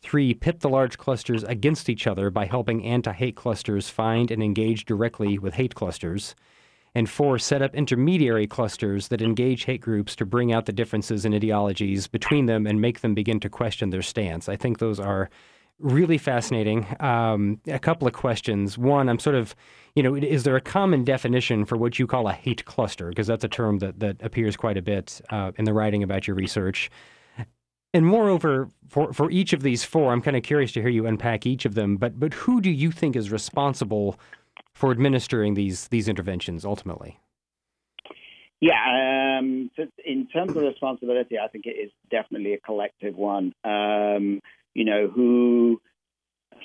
Three, 0.00 0.34
pit 0.34 0.60
the 0.60 0.68
large 0.68 0.98
clusters 0.98 1.44
against 1.44 1.88
each 1.88 2.06
other 2.06 2.30
by 2.30 2.46
helping 2.46 2.84
anti 2.84 3.12
hate 3.12 3.36
clusters 3.36 3.88
find 3.88 4.30
and 4.30 4.42
engage 4.42 4.84
directly 4.84 5.38
with 5.38 5.54
hate 5.54 5.74
clusters. 5.74 6.34
And 6.94 7.08
four, 7.08 7.38
set 7.38 7.62
up 7.62 7.74
intermediary 7.74 8.46
clusters 8.46 9.08
that 9.08 9.20
engage 9.20 9.64
hate 9.64 9.82
groups 9.82 10.16
to 10.16 10.24
bring 10.24 10.52
out 10.52 10.66
the 10.66 10.72
differences 10.72 11.24
in 11.24 11.34
ideologies 11.34 12.06
between 12.06 12.46
them 12.46 12.66
and 12.66 12.80
make 12.80 13.00
them 13.00 13.14
begin 13.14 13.38
to 13.40 13.50
question 13.50 13.90
their 13.90 14.02
stance. 14.02 14.48
I 14.48 14.56
think 14.56 14.78
those 14.78 14.98
are 14.98 15.28
really 15.78 16.18
fascinating. 16.18 16.86
Um, 17.00 17.60
a 17.66 17.78
couple 17.78 18.08
of 18.08 18.14
questions. 18.14 18.78
One, 18.78 19.08
I'm 19.08 19.18
sort 19.18 19.36
of, 19.36 19.54
you 19.94 20.02
know, 20.02 20.14
is 20.14 20.44
there 20.44 20.56
a 20.56 20.60
common 20.60 21.04
definition 21.04 21.64
for 21.64 21.76
what 21.76 21.98
you 21.98 22.06
call 22.06 22.28
a 22.28 22.32
hate 22.32 22.64
cluster? 22.64 23.08
Because 23.08 23.26
that's 23.26 23.44
a 23.44 23.48
term 23.48 23.78
that, 23.78 24.00
that 24.00 24.22
appears 24.22 24.56
quite 24.56 24.76
a 24.76 24.82
bit 24.82 25.20
uh, 25.30 25.52
in 25.56 25.64
the 25.64 25.72
writing 25.72 26.02
about 26.02 26.26
your 26.26 26.36
research. 26.36 26.90
And 27.94 28.06
moreover, 28.06 28.68
for, 28.88 29.12
for 29.12 29.30
each 29.30 29.52
of 29.52 29.62
these 29.62 29.84
four, 29.84 30.12
I'm 30.12 30.20
kind 30.20 30.36
of 30.36 30.42
curious 30.42 30.72
to 30.72 30.80
hear 30.80 30.90
you 30.90 31.06
unpack 31.06 31.46
each 31.46 31.64
of 31.64 31.74
them. 31.74 31.96
But 31.96 32.20
but 32.20 32.34
who 32.34 32.60
do 32.60 32.70
you 32.70 32.90
think 32.90 33.16
is 33.16 33.30
responsible 33.30 34.18
for 34.74 34.90
administering 34.90 35.54
these 35.54 35.88
these 35.88 36.06
interventions 36.06 36.64
ultimately? 36.64 37.18
Yeah, 38.60 39.38
um, 39.38 39.70
so 39.76 39.86
in 40.04 40.26
terms 40.28 40.56
of 40.56 40.62
responsibility, 40.62 41.38
I 41.38 41.48
think 41.48 41.66
it 41.66 41.76
is 41.76 41.90
definitely 42.10 42.54
a 42.54 42.60
collective 42.60 43.14
one. 43.14 43.54
Um, 43.64 44.40
you 44.76 44.84
know, 44.84 45.08
who 45.08 45.80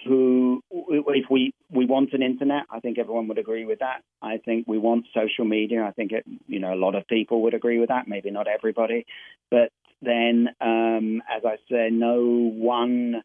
who 0.06 0.62
if 0.72 1.26
we 1.30 1.54
we 1.72 1.86
want 1.86 2.12
an 2.12 2.22
internet, 2.22 2.64
I 2.70 2.82
think 2.82 3.00
everyone 3.00 3.30
would 3.30 3.38
agree 3.38 3.64
with 3.64 3.80
that. 3.80 4.02
I 4.22 4.38
think 4.38 4.68
we 4.68 4.78
want 4.78 5.06
social 5.14 5.46
media. 5.46 5.84
I 5.84 5.92
think 5.92 6.12
it, 6.12 6.26
you 6.46 6.60
know 6.60 6.74
a 6.74 6.76
lot 6.86 6.96
of 6.96 7.08
people 7.08 7.44
would 7.44 7.54
agree 7.54 7.80
with 7.80 7.88
that. 7.88 8.10
Maybe 8.10 8.30
not 8.30 8.48
everybody, 8.48 9.06
but 9.50 9.70
then 10.02 10.50
um, 10.60 11.22
as 11.30 11.44
I 11.46 11.56
said, 11.70 11.94
no 11.94 12.20
one 12.22 13.24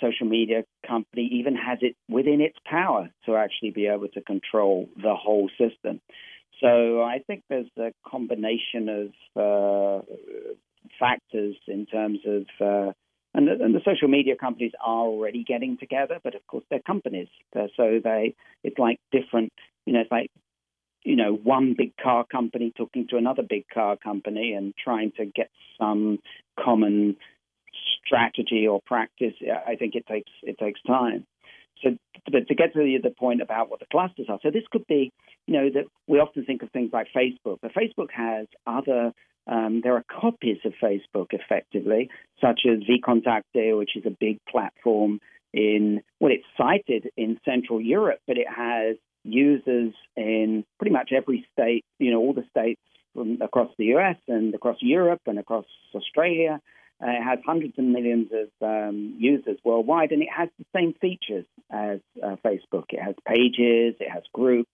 social 0.00 0.28
media 0.28 0.62
company 0.86 1.28
even 1.40 1.56
has 1.56 1.78
it 1.80 1.96
within 2.08 2.40
its 2.40 2.56
power 2.64 3.10
to 3.26 3.34
actually 3.34 3.72
be 3.72 3.88
able 3.88 4.08
to 4.08 4.20
control 4.20 4.88
the 4.96 5.16
whole 5.16 5.50
system. 5.58 6.00
So 6.60 7.02
I 7.02 7.18
think 7.26 7.42
there's 7.48 7.66
a 7.78 7.90
combination 8.06 8.88
of 9.00 9.08
uh, 9.34 10.04
factors 11.00 11.56
in 11.66 11.86
terms 11.86 12.18
of, 12.26 12.44
uh, 12.60 12.92
and, 13.34 13.46
the, 13.46 13.52
and, 13.52 13.74
the, 13.74 13.80
social 13.84 14.08
media 14.08 14.34
companies 14.36 14.72
are 14.84 15.06
already 15.06 15.44
getting 15.44 15.76
together, 15.78 16.18
but 16.22 16.34
of 16.34 16.46
course 16.46 16.64
they're 16.70 16.80
companies, 16.80 17.28
so 17.54 18.00
they 18.02 18.34
it's 18.64 18.78
like 18.78 18.98
different, 19.12 19.52
you 19.86 19.92
know, 19.92 20.00
it's 20.00 20.10
like 20.10 20.30
you 21.02 21.16
know 21.16 21.32
one 21.32 21.74
big 21.76 21.96
car 21.96 22.24
company 22.30 22.72
talking 22.76 23.06
to 23.08 23.16
another 23.16 23.42
big 23.48 23.64
car 23.72 23.96
company 23.96 24.52
and 24.52 24.74
trying 24.82 25.12
to 25.16 25.24
get 25.24 25.50
some 25.78 26.18
common 26.58 27.16
strategy 28.04 28.66
or 28.66 28.80
practice. 28.84 29.34
I 29.66 29.76
think 29.76 29.94
it 29.94 30.06
takes 30.06 30.30
it 30.42 30.58
takes 30.58 30.80
time. 30.82 31.26
So, 31.82 31.96
but 32.30 32.48
to 32.48 32.54
get 32.54 32.74
to 32.74 32.78
the, 32.78 32.98
the 33.02 33.14
point 33.14 33.40
about 33.40 33.70
what 33.70 33.80
the 33.80 33.86
clusters 33.90 34.26
are, 34.28 34.38
so 34.42 34.50
this 34.50 34.64
could 34.70 34.86
be, 34.86 35.12
you 35.46 35.54
know, 35.54 35.70
that 35.74 35.84
we 36.06 36.18
often 36.18 36.44
think 36.44 36.62
of 36.62 36.70
things 36.70 36.90
like 36.92 37.08
Facebook, 37.16 37.58
but 37.62 37.72
Facebook 37.72 38.10
has 38.12 38.46
other. 38.66 39.12
Um, 39.50 39.80
there 39.82 39.96
are 39.96 40.04
copies 40.08 40.58
of 40.64 40.72
Facebook, 40.80 41.32
effectively, 41.32 42.08
such 42.40 42.60
as 42.70 42.78
VKontakte, 42.88 43.76
which 43.76 43.96
is 43.96 44.06
a 44.06 44.16
big 44.18 44.38
platform 44.48 45.20
in 45.52 46.02
well, 46.20 46.32
it's 46.32 46.44
sited 46.56 47.10
in 47.16 47.38
Central 47.44 47.80
Europe, 47.80 48.20
but 48.28 48.38
it 48.38 48.46
has 48.48 48.96
users 49.24 49.92
in 50.16 50.64
pretty 50.78 50.92
much 50.92 51.10
every 51.12 51.44
state. 51.52 51.84
You 51.98 52.12
know, 52.12 52.20
all 52.20 52.32
the 52.32 52.44
states 52.50 52.80
from 53.12 53.42
across 53.42 53.70
the 53.76 53.86
US 53.96 54.16
and 54.28 54.54
across 54.54 54.76
Europe 54.80 55.22
and 55.26 55.38
across 55.38 55.66
Australia. 55.94 56.60
Uh, 57.02 57.10
it 57.10 57.24
has 57.24 57.38
hundreds 57.46 57.78
of 57.78 57.84
millions 57.84 58.28
of 58.30 58.48
um, 58.60 59.16
users 59.18 59.58
worldwide, 59.64 60.12
and 60.12 60.22
it 60.22 60.28
has 60.30 60.50
the 60.58 60.66
same 60.76 60.94
features 61.00 61.46
as 61.70 61.98
uh, 62.22 62.36
Facebook. 62.44 62.84
It 62.90 63.02
has 63.02 63.14
pages, 63.26 63.96
it 63.98 64.10
has 64.12 64.22
groups, 64.34 64.70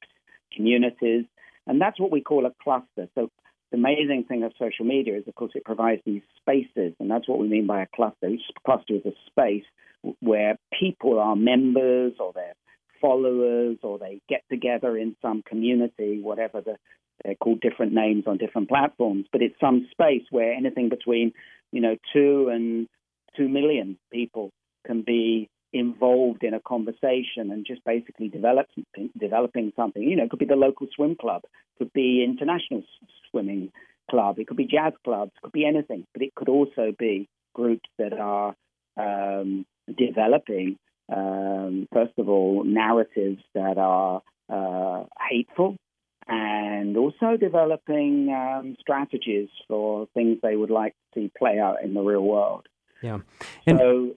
communities, 0.54 1.25
and 1.68 1.80
that's 1.80 2.00
what 2.00 2.11
we 2.11 2.21
call 2.21 2.45
a 2.45 2.52
cluster. 2.62 3.09
So 3.14 3.30
amazing 3.76 4.25
thing 4.28 4.42
of 4.42 4.52
social 4.59 4.85
media 4.85 5.16
is, 5.16 5.28
of 5.28 5.35
course, 5.35 5.52
it 5.54 5.64
provides 5.64 6.02
these 6.04 6.23
spaces, 6.40 6.95
and 6.99 7.11
that's 7.11 7.28
what 7.28 7.38
we 7.38 7.49
mean 7.49 7.66
by 7.66 7.83
a 7.83 7.87
cluster. 7.95 8.28
Each 8.28 8.42
cluster 8.64 8.95
is 8.95 9.06
a 9.06 9.12
space 9.30 9.64
where 10.21 10.59
people 10.78 11.18
are 11.18 11.37
members 11.37 12.14
or 12.21 12.33
they're 12.35 12.54
followers 13.00 13.78
or 13.83 13.99
they 13.99 14.21
get 14.28 14.42
together 14.50 14.97
in 14.97 15.16
some 15.21 15.42
community, 15.42 16.21
whatever 16.23 16.61
the 16.61 16.76
they're 17.25 17.35
called 17.35 17.62
different 17.62 17.95
names 17.95 18.25
on 18.26 18.37
different 18.37 18.68
platforms, 18.68 19.25
but 19.33 19.40
it's 19.40 19.59
some 19.59 19.88
space 19.90 20.25
where 20.30 20.52
anything 20.52 20.90
between 20.90 21.33
you 21.73 21.80
know, 21.80 21.97
two 22.12 22.49
and 22.52 22.88
two 23.37 23.49
million 23.49 23.99
people 24.12 24.50
can 24.87 25.02
be 25.02 25.49
involved 25.78 26.42
in 26.42 26.54
a 26.54 26.61
conversation 26.61 27.50
and 27.50 27.66
just 27.66 27.85
basically 27.85 28.28
develop 28.28 28.66
developing 29.18 29.73
something. 29.76 30.02
You 30.02 30.16
know, 30.16 30.25
it 30.25 30.30
could 30.30 30.38
be 30.38 30.47
the 30.47 30.56
local 30.56 30.87
swim 30.95 31.16
club, 31.16 31.42
could 31.78 31.92
be 31.92 32.25
international 32.25 32.83
swimming 33.30 33.73
club, 34.11 34.38
it 34.38 34.47
could 34.47 34.56
be 34.56 34.66
jazz 34.66 34.92
clubs, 35.04 35.33
it 35.37 35.42
could 35.42 35.52
be 35.52 35.66
anything, 35.66 36.06
but 36.12 36.23
it 36.23 36.35
could 36.35 36.49
also 36.49 36.92
be 36.99 37.28
groups 37.54 37.88
that 37.99 38.12
are 38.12 38.54
um, 38.97 39.66
developing, 39.97 40.78
um, 41.14 41.88
first 41.92 42.12
of 42.18 42.28
all, 42.28 42.64
narratives 42.64 43.42
that 43.54 43.78
are 43.78 44.23
uh, 44.49 45.04
hateful 45.28 45.76
and 46.28 46.97
also 46.97 47.37
developing 47.38 48.33
um, 48.33 48.76
strategies 48.80 49.49
for 49.68 50.09
things 50.14 50.38
they 50.42 50.56
would 50.56 50.71
like 50.71 50.95
to 51.14 51.21
see 51.21 51.30
play 51.38 51.59
out 51.59 51.76
in 51.83 51.95
the 51.95 52.00
real 52.00 52.23
world. 52.23 52.66
Yeah. 53.02 53.18
And 53.66 53.78
so, 53.78 54.14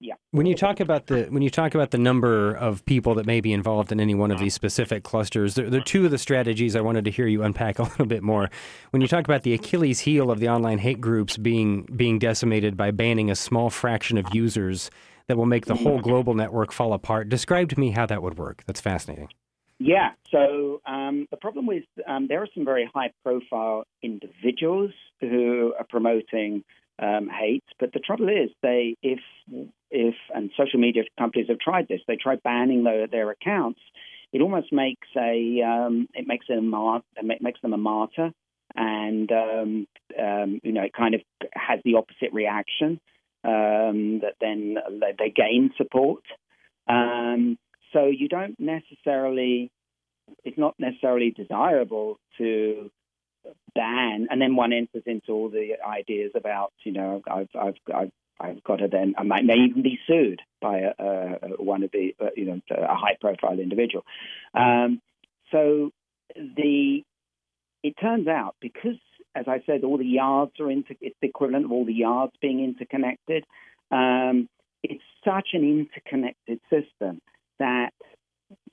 yeah. 0.00 0.14
When 0.32 0.46
you 0.46 0.54
talk 0.54 0.80
about 0.80 1.06
the 1.06 1.24
when 1.30 1.42
you 1.42 1.50
talk 1.50 1.74
about 1.74 1.90
the 1.90 1.98
number 1.98 2.52
of 2.54 2.84
people 2.84 3.14
that 3.14 3.26
may 3.26 3.40
be 3.40 3.52
involved 3.52 3.92
in 3.92 4.00
any 4.00 4.14
one 4.14 4.30
of 4.30 4.38
these 4.38 4.52
specific 4.52 5.02
clusters, 5.04 5.54
there, 5.54 5.70
there, 5.70 5.80
are 5.80 5.84
two 5.84 6.04
of 6.04 6.10
the 6.10 6.18
strategies 6.18 6.76
I 6.76 6.80
wanted 6.80 7.04
to 7.06 7.10
hear 7.10 7.26
you 7.26 7.42
unpack 7.42 7.78
a 7.78 7.84
little 7.84 8.06
bit 8.06 8.22
more. 8.22 8.50
When 8.90 9.00
you 9.00 9.08
talk 9.08 9.24
about 9.24 9.42
the 9.42 9.54
Achilles 9.54 10.00
heel 10.00 10.30
of 10.30 10.40
the 10.40 10.48
online 10.48 10.78
hate 10.78 11.00
groups 11.00 11.36
being 11.36 11.84
being 11.96 12.18
decimated 12.18 12.76
by 12.76 12.90
banning 12.90 13.30
a 13.30 13.36
small 13.36 13.70
fraction 13.70 14.18
of 14.18 14.26
users 14.34 14.90
that 15.26 15.36
will 15.36 15.46
make 15.46 15.66
the 15.66 15.74
whole 15.74 16.00
global 16.00 16.34
network 16.34 16.70
fall 16.70 16.92
apart, 16.92 17.28
describe 17.28 17.70
to 17.70 17.80
me 17.80 17.90
how 17.92 18.04
that 18.04 18.22
would 18.22 18.36
work. 18.36 18.62
That's 18.66 18.80
fascinating. 18.80 19.28
Yeah. 19.78 20.10
So 20.30 20.80
um, 20.86 21.26
the 21.30 21.36
problem 21.36 21.68
is 21.70 21.82
um, 22.06 22.26
there 22.28 22.42
are 22.42 22.48
some 22.54 22.64
very 22.64 22.88
high-profile 22.92 23.84
individuals 24.02 24.92
who 25.20 25.74
are 25.78 25.86
promoting 25.88 26.62
um, 26.98 27.28
hate, 27.28 27.64
but 27.80 27.92
the 27.92 28.00
trouble 28.00 28.28
is 28.28 28.50
they, 28.62 28.96
if 29.02 29.20
if 29.90 30.14
and 30.34 30.50
social 30.56 30.80
media 30.80 31.02
companies 31.18 31.48
have 31.48 31.58
tried 31.58 31.88
this, 31.88 32.00
they 32.06 32.16
try 32.16 32.36
banning 32.36 32.84
their, 32.84 33.06
their 33.06 33.30
accounts. 33.30 33.80
It 34.32 34.40
almost 34.40 34.72
makes 34.72 35.08
a 35.16 35.62
um, 35.62 36.08
it 36.14 36.26
makes 36.26 36.46
them 36.48 36.58
a 36.58 36.62
mar- 36.62 37.02
it 37.16 37.42
makes 37.42 37.60
them 37.60 37.72
a 37.72 37.78
martyr, 37.78 38.32
and 38.74 39.30
um, 39.30 39.86
um, 40.20 40.60
you 40.62 40.72
know 40.72 40.82
it 40.82 40.92
kind 40.92 41.14
of 41.14 41.20
has 41.52 41.80
the 41.84 41.94
opposite 41.96 42.32
reaction 42.32 43.00
that 43.44 44.34
then 44.40 44.76
they 45.18 45.30
gain 45.30 45.70
support. 45.76 46.22
Um, 46.88 47.58
so 47.92 48.06
you 48.06 48.28
don't 48.28 48.58
necessarily, 48.58 49.70
it's 50.44 50.58
not 50.58 50.74
necessarily 50.78 51.30
desirable 51.30 52.18
to 52.38 52.90
ban, 53.74 54.28
and 54.30 54.40
then 54.40 54.56
one 54.56 54.72
enters 54.72 55.02
into 55.06 55.32
all 55.32 55.48
the 55.48 55.74
ideas 55.86 56.32
about, 56.34 56.72
you 56.84 56.92
know, 56.92 57.22
I've, 57.30 57.48
I've, 57.54 57.74
I've 57.94 58.12
I've 58.40 58.64
got 58.64 58.80
to 58.80 58.88
then, 58.88 59.14
I 59.16 59.22
might 59.22 59.44
may 59.44 59.54
even 59.54 59.82
be 59.82 59.96
sued 60.08 60.42
by 60.60 60.78
a, 60.80 60.92
a, 60.98 61.62
one 61.62 61.84
of 61.84 61.92
the, 61.92 62.16
you 62.36 62.46
know, 62.46 62.60
a 62.68 62.96
high-profile 62.96 63.60
individual. 63.60 64.04
Um, 64.52 65.00
so 65.52 65.92
the, 66.34 67.04
it 67.84 67.94
turns 68.00 68.26
out 68.26 68.56
because, 68.60 68.98
as 69.36 69.44
I 69.46 69.62
said, 69.66 69.84
all 69.84 69.98
the 69.98 70.04
yards 70.04 70.58
are 70.58 70.68
into, 70.68 70.96
it's 71.00 71.14
the 71.22 71.28
equivalent 71.28 71.66
of 71.66 71.70
all 71.70 71.84
the 71.84 71.94
yards 71.94 72.32
being 72.42 72.58
interconnected. 72.62 73.44
Um, 73.92 74.48
it's 74.82 75.04
such 75.24 75.50
an 75.52 75.62
interconnected 75.62 76.58
system 76.68 77.20
that 77.60 77.92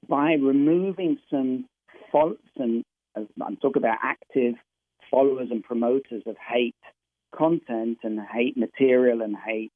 by 0.10 0.34
removing 0.34 1.20
some, 1.30 1.66
some 2.58 2.84
I'm 3.16 3.58
talking 3.58 3.82
about 3.82 3.98
active 4.04 4.56
followers 5.10 5.50
and 5.52 5.64
promoters 5.64 6.24
of 6.26 6.36
hate 6.38 6.76
content 7.36 8.00
and 8.04 8.20
hate 8.20 8.58
material 8.58 9.22
and 9.22 9.36
hate 9.36 9.72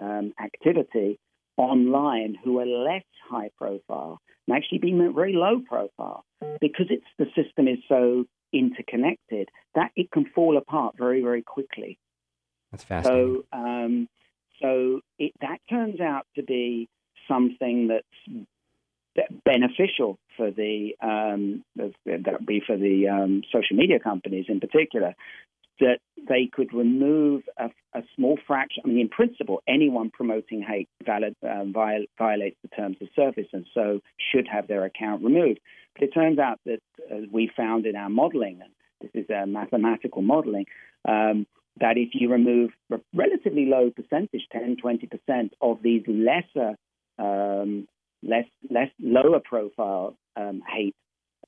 um, 0.00 0.32
activity 0.42 1.18
online 1.56 2.36
who 2.42 2.58
are 2.58 2.66
less 2.66 3.04
high 3.28 3.50
profile 3.58 4.18
and 4.46 4.56
actually 4.56 4.78
being 4.78 5.12
very 5.14 5.34
low 5.34 5.60
profile 5.60 6.24
because 6.60 6.86
it's 6.90 7.04
the 7.18 7.26
system 7.36 7.68
is 7.68 7.78
so 7.88 8.24
interconnected 8.52 9.48
that 9.74 9.90
it 9.94 10.10
can 10.10 10.24
fall 10.34 10.56
apart 10.56 10.94
very 10.98 11.22
very 11.22 11.42
quickly. 11.42 11.98
That's 12.70 12.84
fascinating. 12.84 13.42
So 13.52 13.58
um, 13.58 14.08
so 14.62 15.00
it, 15.18 15.32
that 15.40 15.58
turns 15.68 16.00
out 16.00 16.26
to 16.36 16.42
be 16.42 16.88
something 17.28 17.88
that's 17.88 18.46
beneficial 19.44 20.18
for 20.36 20.50
the 20.50 20.94
um, 21.02 21.64
that 21.76 22.32
would 22.32 22.46
be 22.46 22.62
for 22.64 22.76
the 22.76 23.08
um, 23.08 23.42
social 23.52 23.76
media 23.76 23.98
companies 23.98 24.46
in 24.48 24.60
particular 24.60 25.14
that 25.80 25.98
they 26.28 26.48
could 26.52 26.72
remove 26.72 27.42
a, 27.58 27.70
a, 27.94 28.02
small 28.14 28.38
fraction. 28.46 28.82
I 28.84 28.88
mean, 28.88 29.00
in 29.00 29.08
principle, 29.08 29.62
anyone 29.66 30.10
promoting 30.10 30.62
hate 30.62 30.88
valid, 31.04 31.34
um, 31.42 31.72
viol, 31.72 32.04
violates 32.18 32.56
the 32.62 32.68
terms 32.68 32.98
of 33.00 33.08
service 33.16 33.46
and 33.52 33.66
so 33.74 34.00
should 34.30 34.46
have 34.46 34.68
their 34.68 34.84
account 34.84 35.24
removed. 35.24 35.60
But 35.94 36.04
it 36.04 36.12
turns 36.12 36.38
out 36.38 36.60
that 36.66 36.80
uh, 37.10 37.20
we 37.32 37.50
found 37.56 37.86
in 37.86 37.96
our 37.96 38.10
modeling, 38.10 38.60
and 38.62 38.72
this 39.00 39.24
is 39.24 39.30
a 39.30 39.46
mathematical 39.46 40.22
modeling, 40.22 40.66
um, 41.08 41.46
that 41.80 41.96
if 41.96 42.10
you 42.12 42.30
remove 42.30 42.70
a 42.92 43.00
relatively 43.14 43.64
low 43.64 43.90
percentage, 43.90 44.42
10, 44.52 44.76
20% 44.84 45.50
of 45.62 45.82
these 45.82 46.02
lesser 46.06 46.76
um, 47.18 47.88
less 48.22 48.46
less 48.70 48.90
lower 49.00 49.40
profile 49.40 50.16
um, 50.36 50.62
hate 50.72 50.94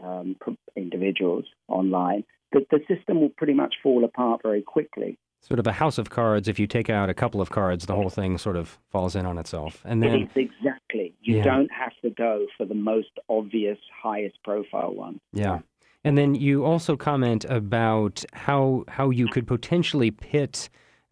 um, 0.02 0.36
individuals 0.76 1.44
online, 1.68 2.24
that 2.52 2.66
the 2.70 2.80
system 2.88 3.20
will 3.20 3.30
pretty 3.30 3.54
much 3.54 3.74
fall 3.82 4.04
apart 4.04 4.40
very 4.42 4.62
quickly. 4.62 5.18
Sort 5.40 5.58
of 5.58 5.66
a 5.66 5.72
house 5.72 5.98
of 5.98 6.08
cards. 6.08 6.46
If 6.46 6.60
you 6.60 6.68
take 6.68 6.88
out 6.88 7.10
a 7.10 7.14
couple 7.14 7.40
of 7.40 7.50
cards, 7.50 7.86
the 7.86 7.96
whole 7.96 8.10
thing 8.10 8.38
sort 8.38 8.56
of 8.56 8.78
falls 8.90 9.16
in 9.16 9.26
on 9.26 9.38
itself. 9.38 9.82
And 9.84 10.00
then 10.00 10.28
exactly, 10.36 11.14
you 11.20 11.38
yeah. 11.38 11.42
don't 11.42 11.70
have 11.72 11.92
to 12.02 12.10
go 12.10 12.46
for 12.56 12.64
the 12.64 12.76
most 12.76 13.10
obvious, 13.28 13.78
highest 14.00 14.36
profile 14.44 14.94
one. 14.94 15.20
Yeah. 15.32 15.60
And 16.04 16.16
then 16.16 16.36
you 16.36 16.64
also 16.64 16.96
comment 16.96 17.44
about 17.48 18.24
how 18.32 18.84
how 18.88 19.10
you 19.10 19.26
could 19.26 19.46
potentially 19.48 20.12
pit 20.12 20.68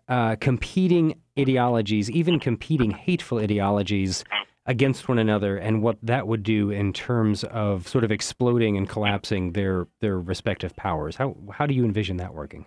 uh, 0.09 0.37
competing 0.41 1.15
ideologies, 1.39 2.11
even 2.11 2.39
competing 2.39 2.91
hateful 2.91 3.39
ideologies, 3.39 4.25
against 4.71 5.09
one 5.09 5.19
another 5.19 5.57
and 5.57 5.83
what 5.83 5.99
that 6.01 6.29
would 6.29 6.45
do 6.45 6.71
in 6.71 6.93
terms 6.93 7.43
of 7.43 7.89
sort 7.89 8.05
of 8.05 8.13
exploding 8.13 8.77
and 8.77 8.89
collapsing 8.89 9.53
their 9.53 9.89
their 10.01 10.19
respective 10.19 10.77
powers. 10.77 11.17
How 11.17 11.37
how 11.53 11.67
do 11.67 11.75
you 11.75 11.85
envision 11.85 12.19
that 12.19 12.33
working? 12.35 12.67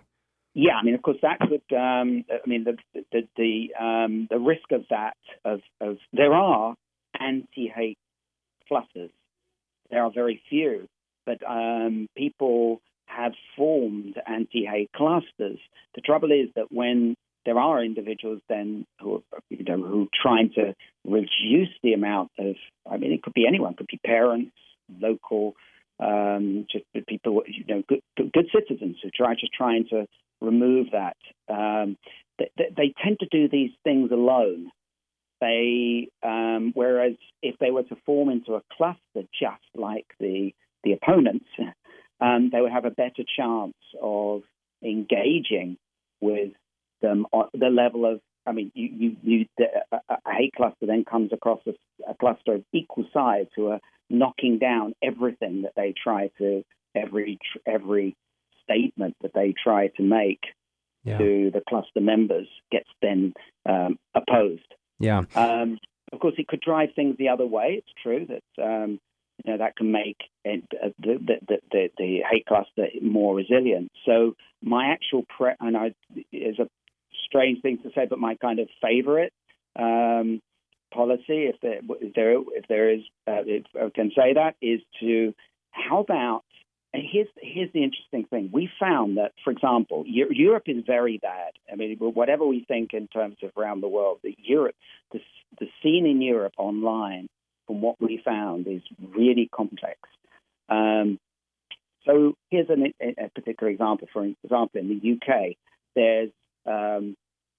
Yeah, 0.52 0.74
I 0.80 0.84
mean, 0.84 0.94
of 0.94 1.02
course, 1.02 1.16
that 1.22 1.40
could. 1.40 1.76
Um, 1.76 2.24
I 2.30 2.46
mean, 2.46 2.64
the 2.64 2.76
the 3.10 3.22
the, 3.36 3.74
um, 3.82 4.28
the 4.30 4.38
risk 4.38 4.70
of 4.70 4.84
that 4.90 5.16
of, 5.46 5.60
of 5.80 5.96
there 6.12 6.34
are 6.34 6.74
anti-hate 7.18 7.98
clusters. 8.68 9.10
There 9.90 10.02
are 10.02 10.12
very 10.14 10.42
few, 10.50 10.86
but 11.24 11.38
um, 11.48 12.06
people 12.16 12.82
have 13.06 13.32
formed 13.56 14.16
anti-hate 14.26 14.90
clusters. 14.94 15.58
The 15.94 16.02
trouble 16.02 16.32
is 16.32 16.50
that 16.54 16.70
when 16.70 17.16
there 17.46 17.58
are 17.58 17.82
individuals 17.82 18.40
then 18.48 18.86
who 19.00 19.22
are 19.32 19.40
you 19.48 19.64
know, 19.64 19.82
who 19.82 20.02
are 20.02 20.22
trying 20.22 20.50
to 20.54 20.74
reduce 21.04 21.70
the 21.82 21.92
amount 21.92 22.30
of. 22.38 22.56
I 22.90 22.96
mean, 22.96 23.12
it 23.12 23.22
could 23.22 23.34
be 23.34 23.46
anyone. 23.46 23.72
It 23.72 23.78
could 23.78 23.86
be 23.86 24.00
parents, 24.04 24.52
local, 25.00 25.54
um, 26.00 26.66
just 26.70 26.84
people, 27.06 27.42
you 27.46 27.64
know, 27.68 27.82
good, 27.88 28.00
good 28.16 28.46
citizens 28.52 28.96
who 29.02 29.10
try 29.10 29.34
just 29.34 29.52
trying 29.52 29.86
to 29.90 30.06
remove 30.40 30.88
that. 30.92 31.16
Um, 31.48 31.96
they, 32.38 32.50
they, 32.76 32.94
tend 33.02 33.18
to 33.20 33.26
do 33.30 33.48
these 33.48 33.70
things 33.84 34.10
alone. 34.10 34.70
They, 35.40 36.08
um, 36.22 36.72
whereas 36.74 37.14
if 37.42 37.56
they 37.58 37.70
were 37.70 37.84
to 37.84 37.96
form 38.06 38.28
into 38.28 38.54
a 38.54 38.62
cluster, 38.76 39.28
just 39.38 39.62
like 39.74 40.06
the 40.18 40.52
the 40.82 40.92
opponents, 40.92 41.46
um, 42.20 42.50
they 42.52 42.60
would 42.60 42.72
have 42.72 42.84
a 42.84 42.90
better 42.90 43.24
chance 43.36 43.74
of 44.00 44.42
engaging 44.82 45.76
with 46.20 46.52
them 47.02 47.26
the 47.52 47.68
level 47.68 48.06
of. 48.06 48.20
I 48.46 48.52
mean, 48.52 48.72
you, 48.74 48.88
you, 48.98 49.16
you 49.22 49.46
hate 49.58 50.03
cluster 50.64 50.86
then 50.86 51.04
comes 51.04 51.32
across 51.32 51.60
a, 51.66 51.72
a 52.10 52.14
cluster 52.14 52.54
of 52.54 52.64
equal 52.72 53.04
size 53.12 53.46
who 53.56 53.68
are 53.68 53.80
knocking 54.10 54.58
down 54.58 54.94
everything 55.02 55.62
that 55.62 55.72
they 55.76 55.94
try 56.02 56.30
to 56.38 56.62
every 56.94 57.38
every 57.66 58.16
statement 58.62 59.14
that 59.22 59.32
they 59.34 59.54
try 59.62 59.88
to 59.88 60.02
make 60.02 60.40
yeah. 61.04 61.18
to 61.18 61.50
the 61.52 61.60
cluster 61.68 62.00
members 62.00 62.46
gets 62.70 62.88
then 63.02 63.34
um, 63.68 63.98
opposed. 64.14 64.62
Yeah. 64.98 65.22
Um, 65.34 65.78
of 66.12 66.20
course, 66.20 66.34
it 66.38 66.48
could 66.48 66.60
drive 66.60 66.90
things 66.94 67.16
the 67.18 67.28
other 67.28 67.46
way. 67.46 67.76
It's 67.78 67.92
true 68.02 68.26
that 68.26 68.62
um, 68.62 69.00
you 69.44 69.52
know 69.52 69.58
that 69.58 69.76
can 69.76 69.90
make 69.90 70.18
it, 70.44 70.64
uh, 70.82 70.90
the, 70.98 71.18
the, 71.18 71.58
the, 71.70 71.88
the, 71.98 72.18
hate 72.30 72.46
cluster 72.46 72.86
more 73.02 73.34
resilient. 73.34 73.90
So 74.06 74.34
my 74.62 74.92
actual 74.92 75.24
pre- 75.36 75.54
and 75.60 75.76
I 75.76 75.94
is 76.32 76.58
a 76.58 76.68
strange 77.26 77.60
thing 77.62 77.78
to 77.82 77.90
say, 77.94 78.06
but 78.08 78.18
my 78.18 78.36
kind 78.36 78.60
of 78.60 78.68
favorite 78.80 79.32
um, 79.76 80.40
policy, 80.94 81.50
if 81.50 81.56
there, 81.60 81.80
if 82.00 82.14
there, 82.14 82.32
if 82.32 82.68
there 82.68 82.90
is, 82.90 83.00
uh, 83.26 83.42
if 83.44 83.64
I 83.74 83.90
can 83.94 84.10
say 84.16 84.34
that, 84.34 84.54
is 84.62 84.80
to 85.00 85.34
how 85.72 86.00
about 86.00 86.44
and 86.94 87.02
here's 87.10 87.26
here's 87.42 87.72
the 87.72 87.82
interesting 87.82 88.24
thing. 88.30 88.50
We 88.52 88.70
found 88.78 89.16
that, 89.16 89.32
for 89.42 89.50
example, 89.50 90.04
Europe 90.06 90.62
is 90.66 90.84
very 90.86 91.18
bad. 91.18 91.54
I 91.70 91.74
mean, 91.74 91.96
whatever 91.98 92.46
we 92.46 92.64
think 92.68 92.94
in 92.94 93.08
terms 93.08 93.36
of 93.42 93.50
around 93.56 93.80
the 93.80 93.88
world, 93.88 94.20
the 94.22 94.36
Europe, 94.38 94.76
the, 95.12 95.18
the 95.58 95.66
scene 95.82 96.06
in 96.06 96.22
Europe 96.22 96.52
online, 96.56 97.28
from 97.66 97.80
what 97.80 98.00
we 98.00 98.22
found, 98.24 98.68
is 98.68 98.82
really 99.00 99.50
complex. 99.52 99.98
Um, 100.68 101.18
so 102.06 102.34
here's 102.50 102.70
an, 102.70 102.94
a 103.00 103.28
particular 103.34 103.72
example. 103.72 104.06
For 104.12 104.24
example, 104.24 104.80
in 104.80 104.88
the 104.88 105.12
UK, 105.14 105.56
there's 105.96 106.30
um, 106.64 107.16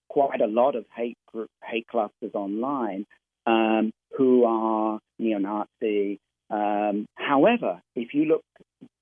quite 0.07 0.39
a 0.39 0.47
lot 0.47 0.77
of 0.77 0.85
hate 0.95 1.17
hate 1.61 1.89
clusters 1.89 2.31
online 2.35 3.05
um, 3.45 3.91
who 4.17 4.45
are 4.45 4.99
neo-Nazi. 5.19 6.19
Um, 6.49 7.05
however, 7.15 7.81
if 7.95 8.13
you 8.13 8.25
look 8.25 8.43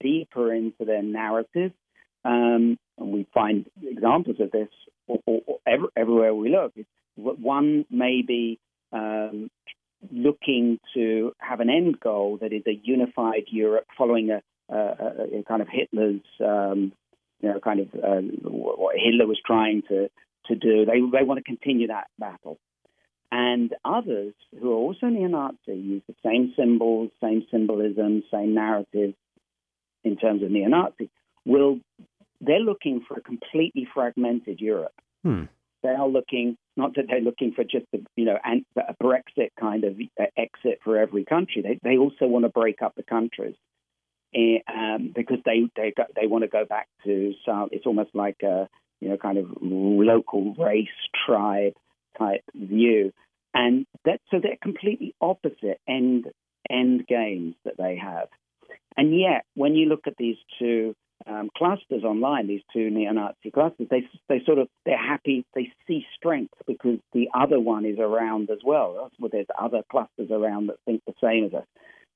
deeper 0.01 0.53
into 0.53 0.85
their 0.85 1.01
narrative. 1.03 1.71
Um, 2.25 2.77
and 2.97 3.11
we 3.11 3.27
find 3.33 3.65
examples 3.81 4.37
of 4.39 4.51
this 4.51 4.69
or, 5.07 5.19
or, 5.25 5.41
or 5.45 5.57
every, 5.67 5.87
everywhere 5.97 6.33
we 6.33 6.49
look. 6.49 6.73
One 7.15 7.85
may 7.89 8.21
be 8.21 8.59
um, 8.91 9.49
looking 10.11 10.79
to 10.93 11.33
have 11.39 11.59
an 11.59 11.69
end 11.69 11.99
goal 11.99 12.37
that 12.41 12.53
is 12.53 12.63
a 12.67 12.79
unified 12.83 13.45
Europe 13.51 13.85
following 13.97 14.29
a, 14.29 14.41
a, 14.73 15.39
a 15.39 15.43
kind 15.47 15.61
of 15.61 15.67
Hitler's, 15.69 16.21
um, 16.39 16.93
you 17.41 17.49
know, 17.49 17.59
kind 17.59 17.81
of 17.81 17.87
uh, 17.93 18.21
what 18.43 18.95
Hitler 18.95 19.27
was 19.27 19.39
trying 19.45 19.81
to, 19.89 20.09
to 20.47 20.55
do. 20.55 20.85
They, 20.85 20.99
they 20.99 21.23
want 21.25 21.39
to 21.39 21.43
continue 21.43 21.87
that 21.87 22.07
battle. 22.17 22.57
And 23.35 23.73
others 23.83 24.35
who 24.61 24.71
are 24.73 24.75
also 24.75 25.07
neo-Nazi 25.07 25.73
use 25.73 26.03
the 26.07 26.13
same 26.23 26.53
symbols, 26.55 27.09
same 27.19 27.43
symbolism, 27.49 28.21
same 28.31 28.53
narratives, 28.53 29.15
in 30.03 30.17
terms 30.17 30.43
of 30.43 30.51
neo-Nazi, 30.51 31.09
will 31.43 31.79
they're 32.41 32.59
looking 32.59 33.03
for 33.07 33.17
a 33.17 33.21
completely 33.21 33.87
fragmented 33.91 34.59
Europe. 34.59 34.93
Hmm. 35.23 35.45
They 35.81 35.89
are 35.89 36.07
looking 36.07 36.57
not 36.77 36.93
that 36.95 37.05
they're 37.09 37.21
looking 37.21 37.53
for 37.53 37.63
just 37.63 37.87
a 37.95 37.99
you 38.15 38.25
know 38.25 38.37
a 38.43 38.93
Brexit 39.01 39.49
kind 39.59 39.83
of 39.83 39.95
uh, 40.19 40.25
exit 40.37 40.81
for 40.83 40.99
every 40.99 41.25
country. 41.25 41.63
They 41.63 41.79
they 41.81 41.97
also 41.97 42.27
want 42.27 42.45
to 42.45 42.49
break 42.49 42.83
up 42.83 42.93
the 42.95 43.03
countries. 43.03 43.55
Eh, 44.35 44.59
um, 44.71 45.11
because 45.15 45.39
they 45.43 45.63
they 45.75 45.91
they 46.15 46.27
want 46.27 46.43
to 46.43 46.49
go 46.49 46.65
back 46.65 46.87
to 47.05 47.33
some. 47.43 47.69
It's 47.71 47.87
almost 47.87 48.11
like 48.13 48.43
a 48.43 48.69
you 49.01 49.09
know 49.09 49.17
kind 49.17 49.39
of 49.39 49.47
local 49.59 50.53
race 50.53 50.87
tribe 51.25 51.73
type 52.17 52.43
view, 52.53 53.11
and 53.53 53.85
that 54.05 54.19
so 54.31 54.39
they're 54.41 54.57
completely 54.61 55.15
opposite 55.21 55.79
end 55.87 56.25
end 56.69 57.05
games 57.07 57.55
that 57.65 57.75
they 57.77 57.97
have. 57.97 58.27
And 58.95 59.17
yet, 59.19 59.45
when 59.55 59.73
you 59.73 59.87
look 59.87 60.07
at 60.07 60.15
these 60.17 60.37
two 60.59 60.95
um, 61.25 61.49
clusters 61.57 62.03
online, 62.03 62.47
these 62.47 62.61
two 62.71 62.89
neo-Nazi 62.89 63.51
clusters, 63.53 63.87
they 63.89 64.07
they 64.29 64.41
sort 64.45 64.59
of 64.59 64.67
they're 64.85 64.97
happy. 64.97 65.45
They 65.55 65.71
see 65.87 66.05
strength 66.15 66.53
because 66.67 66.99
the 67.13 67.29
other 67.33 67.59
one 67.59 67.85
is 67.85 67.99
around 67.99 68.49
as 68.49 68.59
well. 68.63 69.09
Well, 69.19 69.29
there's 69.31 69.47
other 69.59 69.81
clusters 69.89 70.29
around 70.31 70.67
that 70.67 70.77
think 70.85 71.01
the 71.05 71.13
same 71.23 71.45
as 71.45 71.53
us. 71.53 71.67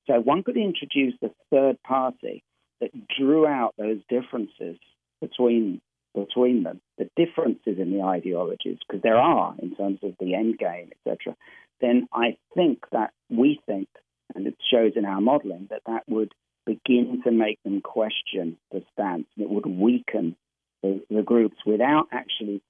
So 0.06 0.14
one 0.20 0.42
could 0.42 0.56
introduce 0.56 1.14
a 1.22 1.30
third 1.50 1.82
party 1.82 2.42
that 2.80 2.90
drew 3.18 3.46
out 3.46 3.74
those 3.76 3.98
differences 4.08 4.78
between 5.20 5.80
between 6.14 6.62
them, 6.62 6.80
the 6.96 7.08
differences 7.16 7.78
in 7.78 7.92
the 7.92 8.02
ideologies, 8.02 8.78
because 8.86 9.02
there 9.02 9.18
are 9.18 9.54
in 9.60 9.74
terms 9.74 9.98
of 10.02 10.14
the 10.20 10.34
end 10.34 10.58
game, 10.58 10.90
etc. 11.06 11.36
Then 11.80 12.08
I 12.12 12.36
think 12.54 12.84
that 12.92 13.12
we 13.30 13.60
think, 13.66 13.88
and 14.34 14.46
it 14.46 14.56
shows 14.70 14.92
in 14.96 15.04
our 15.04 15.20
modelling, 15.20 15.68
that 15.70 15.82
that 15.86 16.02
would 16.08 16.32
begin 16.66 17.22
to 17.24 17.30
make 17.30 17.62
them 17.62 17.80
question 17.80 18.58
the 18.70 18.82
stance. 18.92 19.26
It 19.36 19.48
would 19.48 19.66
weaken 19.66 20.36
the, 20.82 21.02
the 21.08 21.22
groups 21.22 21.56
without 21.64 22.08
actually 22.12 22.62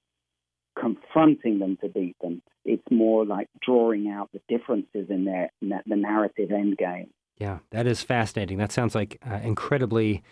confronting 0.79 1.59
them 1.59 1.77
to 1.81 1.89
beat 1.89 2.17
them. 2.21 2.43
It's 2.65 2.85
more 2.91 3.25
like 3.25 3.49
drawing 3.61 4.09
out 4.09 4.31
the 4.33 4.41
differences 4.49 5.11
in 5.11 5.25
their 5.25 5.51
in 5.61 5.71
the 5.71 5.97
narrative 5.97 6.51
end 6.53 6.77
game. 6.77 7.11
Yeah, 7.39 7.59
that 7.71 7.87
is 7.87 8.03
fascinating. 8.03 8.59
That 8.59 8.73
sounds 8.73 8.95
like 8.95 9.21
uh, 9.29 9.41
incredibly 9.43 10.23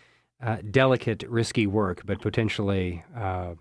uh, 0.42 0.58
delicate, 0.70 1.22
risky 1.24 1.66
work, 1.66 2.02
but 2.04 2.20
potentially 2.20 3.04
uh, 3.16 3.54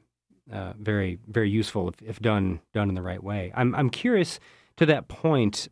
uh 0.52 0.74
very, 0.78 1.18
very 1.28 1.50
useful 1.50 1.90
if, 1.90 2.02
if 2.02 2.20
done 2.20 2.60
done 2.74 2.90
in 2.90 2.96
the 2.96 3.02
right 3.02 3.24
way. 3.24 3.52
I'm 3.56 3.74
I'm 3.76 3.90
curious 3.90 4.40
to 4.78 4.86
that 4.86 5.08
point 5.08 5.70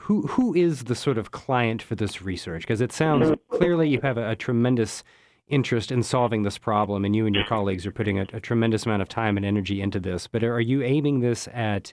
who 0.00 0.22
who 0.22 0.54
is 0.54 0.84
the 0.84 0.94
sort 0.94 1.18
of 1.18 1.30
client 1.30 1.82
for 1.82 1.94
this 1.94 2.22
research? 2.22 2.62
Because 2.62 2.80
it 2.80 2.92
sounds 2.92 3.36
clearly 3.50 3.88
you 3.88 4.00
have 4.02 4.16
a, 4.16 4.30
a, 4.30 4.36
tremendous 4.36 5.04
interest 5.46 5.92
in 5.92 6.02
solving 6.02 6.42
this 6.42 6.56
problem, 6.56 7.04
and 7.04 7.14
you 7.14 7.26
and 7.26 7.34
your 7.34 7.44
colleagues 7.44 7.86
are 7.86 7.90
putting 7.90 8.18
a, 8.18 8.26
a, 8.32 8.40
tremendous 8.40 8.86
amount 8.86 9.02
of 9.02 9.08
time 9.08 9.36
and 9.36 9.44
energy 9.44 9.82
into 9.82 10.00
this. 10.00 10.26
But 10.26 10.42
are 10.42 10.60
you 10.60 10.82
aiming 10.82 11.20
this 11.20 11.48
at 11.52 11.92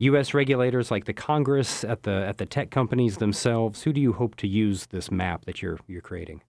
U.S. 0.00 0.34
regulators 0.34 0.90
like 0.90 1.04
the 1.04 1.12
Congress, 1.12 1.84
at 1.84 2.02
the 2.02 2.26
at 2.26 2.38
the 2.38 2.46
tech 2.46 2.70
companies 2.70 3.18
themselves? 3.18 3.84
Who 3.84 3.92
do 3.92 4.00
you 4.00 4.12
hope 4.12 4.34
to 4.36 4.48
use 4.48 4.86
this 4.86 5.10
map 5.10 5.44
that 5.44 5.62
you're 5.62 5.78
you're 5.86 6.02
creating? 6.02 6.42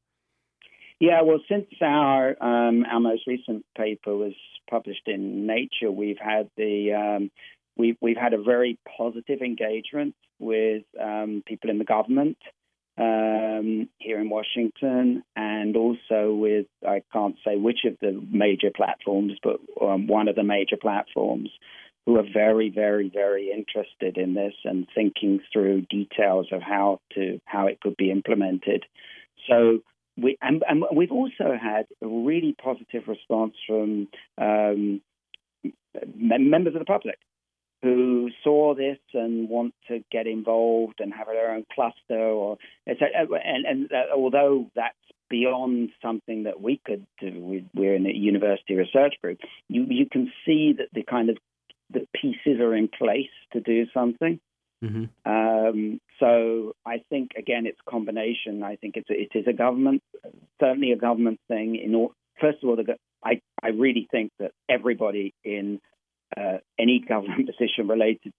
Yeah, 0.99 1.21
well, 1.21 1.39
since 1.49 1.67
our 1.81 2.29
um, 2.41 2.83
our 2.85 2.99
most 2.99 3.27
recent 3.27 3.65
paper 3.77 4.15
was 4.15 4.33
published 4.69 5.07
in 5.07 5.45
Nature, 5.45 5.91
we've 5.91 6.17
had 6.19 6.49
the 6.57 6.93
um, 6.93 7.31
we've 7.77 7.97
we've 8.01 8.17
had 8.17 8.33
a 8.33 8.41
very 8.41 8.79
positive 8.97 9.41
engagement 9.41 10.15
with 10.39 10.83
um, 10.99 11.43
people 11.45 11.69
in 11.69 11.77
the 11.77 11.85
government 11.85 12.37
um, 12.97 13.89
here 13.99 14.19
in 14.19 14.29
Washington, 14.29 15.23
and 15.35 15.77
also 15.77 16.33
with 16.33 16.65
I 16.85 17.03
can't 17.13 17.35
say 17.45 17.57
which 17.57 17.85
of 17.85 17.97
the 18.01 18.19
major 18.31 18.71
platforms, 18.75 19.33
but 19.43 19.59
um, 19.79 20.07
one 20.07 20.27
of 20.27 20.35
the 20.35 20.43
major 20.43 20.77
platforms 20.81 21.51
who 22.07 22.17
are 22.17 22.25
very, 22.33 22.69
very, 22.69 23.09
very 23.13 23.51
interested 23.51 24.17
in 24.17 24.33
this 24.33 24.53
and 24.63 24.87
thinking 24.95 25.41
through 25.53 25.81
details 25.81 26.47
of 26.51 26.61
how 26.61 27.01
to 27.13 27.39
how 27.45 27.67
it 27.67 27.81
could 27.81 27.97
be 27.97 28.09
implemented. 28.09 28.83
So 29.47 29.81
we 30.17 30.37
and, 30.41 30.63
and 30.67 30.83
we've 30.93 31.11
also 31.11 31.57
had 31.61 31.85
a 32.01 32.07
really 32.07 32.55
positive 32.61 33.07
response 33.07 33.53
from 33.67 34.07
um, 34.37 35.01
members 36.15 36.73
of 36.73 36.79
the 36.79 36.85
public 36.85 37.17
who 37.83 38.29
saw 38.43 38.73
this 38.73 38.97
and 39.13 39.49
want 39.49 39.73
to 39.87 40.03
get 40.11 40.25
involved 40.25 40.99
and 40.99 41.13
have 41.13 41.27
their 41.27 41.51
own 41.51 41.65
cluster 41.73 42.17
or 42.17 42.57
and 42.87 43.65
and 43.65 43.91
uh, 43.91 44.15
although 44.15 44.69
that's 44.75 44.95
beyond 45.29 45.89
something 46.01 46.43
that 46.43 46.59
we 46.61 46.81
could 46.85 47.05
do 47.19 47.63
we're 47.75 47.95
in 47.95 48.05
a 48.05 48.13
university 48.13 48.75
research 48.75 49.15
group 49.21 49.39
you 49.67 49.85
you 49.89 50.07
can 50.09 50.31
see 50.45 50.73
that 50.77 50.87
the 50.93 51.03
kind 51.03 51.29
of 51.29 51.37
the 51.91 52.07
pieces 52.19 52.59
are 52.59 52.75
in 52.75 52.87
place 52.87 53.29
to 53.53 53.59
do 53.59 53.85
something 53.93 54.39
mm-hmm. 54.83 55.31
um, 55.31 55.99
so 56.19 56.73
I 56.85 57.03
think 57.09 57.31
again 57.37 57.65
it's 57.65 57.79
a 57.85 57.89
combination 57.89 58.63
I 58.63 58.75
think 58.75 58.95
it's 58.97 59.09
a, 59.09 59.13
it 59.13 59.29
is 59.33 59.47
a 59.47 59.53
government 59.53 60.01
certainly 60.59 60.91
a 60.91 60.97
government 60.97 61.39
thing 61.47 61.75
in 61.75 61.95
all, 61.95 62.13
first 62.39 62.59
of 62.63 62.69
all 62.69 62.75
the, 62.75 62.95
I 63.23 63.41
I 63.61 63.69
really 63.69 64.07
think 64.11 64.31
that 64.39 64.51
everybody 64.69 65.33
in 65.43 65.79
uh, 66.35 66.57
any 66.79 67.03
government 67.07 67.47
position 67.57 67.87
related 67.87 68.33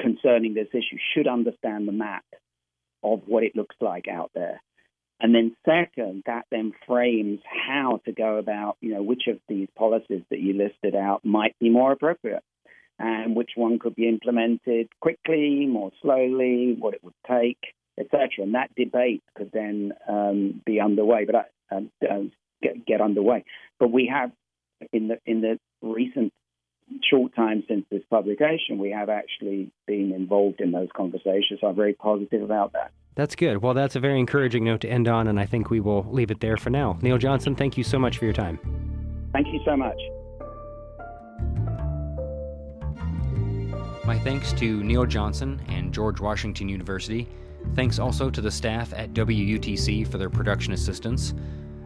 concerning 0.00 0.54
this 0.54 0.68
issue 0.72 0.98
should 1.14 1.28
understand 1.28 1.86
the 1.86 1.92
map 1.92 2.24
of 3.02 3.22
what 3.26 3.42
it 3.42 3.54
looks 3.54 3.76
like 3.80 4.08
out 4.08 4.30
there. 4.34 4.60
And 5.20 5.34
then 5.34 5.56
second, 5.64 6.24
that 6.26 6.44
then 6.50 6.72
frames 6.86 7.40
how 7.44 8.00
to 8.04 8.12
go 8.12 8.36
about, 8.36 8.76
you 8.80 8.92
know, 8.92 9.02
which 9.02 9.22
of 9.28 9.38
these 9.48 9.68
policies 9.76 10.22
that 10.30 10.40
you 10.40 10.54
listed 10.54 10.94
out 10.94 11.24
might 11.24 11.56
be 11.58 11.70
more 11.70 11.92
appropriate 11.92 12.42
and 12.98 13.36
which 13.36 13.50
one 13.56 13.78
could 13.78 13.94
be 13.94 14.08
implemented 14.08 14.88
quickly, 15.00 15.66
more 15.66 15.90
slowly, 16.02 16.76
what 16.78 16.94
it 16.94 17.04
would 17.04 17.14
take, 17.28 17.58
etc. 17.98 18.28
And 18.38 18.54
that 18.54 18.74
debate 18.74 19.22
could 19.36 19.50
then 19.52 19.92
um, 20.08 20.62
be 20.64 20.80
underway, 20.80 21.26
but 21.26 21.50
I, 21.70 21.76
um, 21.76 22.32
get, 22.62 22.86
get 22.86 23.00
underway. 23.00 23.44
But 23.78 23.92
we 23.92 24.10
have 24.12 24.30
in 24.92 25.08
the 25.08 25.18
in 25.26 25.40
the 25.40 25.58
recent 25.82 26.32
short 27.02 27.34
time 27.34 27.64
since 27.68 27.84
this 27.90 28.02
publication, 28.08 28.78
we 28.78 28.90
have 28.90 29.08
actually 29.08 29.70
been 29.86 30.12
involved 30.12 30.60
in 30.60 30.72
those 30.72 30.88
conversations. 30.96 31.60
So 31.60 31.66
I'm 31.66 31.76
very 31.76 31.94
positive 31.94 32.42
about 32.42 32.72
that. 32.74 32.92
That's 33.16 33.34
good. 33.34 33.62
Well, 33.62 33.74
that's 33.74 33.96
a 33.96 34.00
very 34.00 34.20
encouraging 34.20 34.64
note 34.64 34.82
to 34.82 34.88
end 34.88 35.08
on, 35.08 35.26
and 35.26 35.40
I 35.40 35.46
think 35.46 35.70
we 35.70 35.80
will 35.80 36.06
leave 36.10 36.30
it 36.30 36.40
there 36.40 36.56
for 36.56 36.70
now. 36.70 36.98
Neil 37.00 37.18
Johnson, 37.18 37.56
thank 37.56 37.78
you 37.78 37.84
so 37.84 37.98
much 37.98 38.18
for 38.18 38.26
your 38.26 38.34
time. 38.34 38.58
Thank 39.32 39.48
you 39.48 39.60
so 39.64 39.76
much. 39.76 39.98
My 44.06 44.20
thanks 44.20 44.52
to 44.52 44.84
Neil 44.84 45.04
Johnson 45.04 45.60
and 45.66 45.92
George 45.92 46.20
Washington 46.20 46.68
University. 46.68 47.26
Thanks 47.74 47.98
also 47.98 48.30
to 48.30 48.40
the 48.40 48.52
staff 48.52 48.92
at 48.94 49.12
WUTC 49.14 50.06
for 50.06 50.16
their 50.16 50.30
production 50.30 50.72
assistance. 50.72 51.34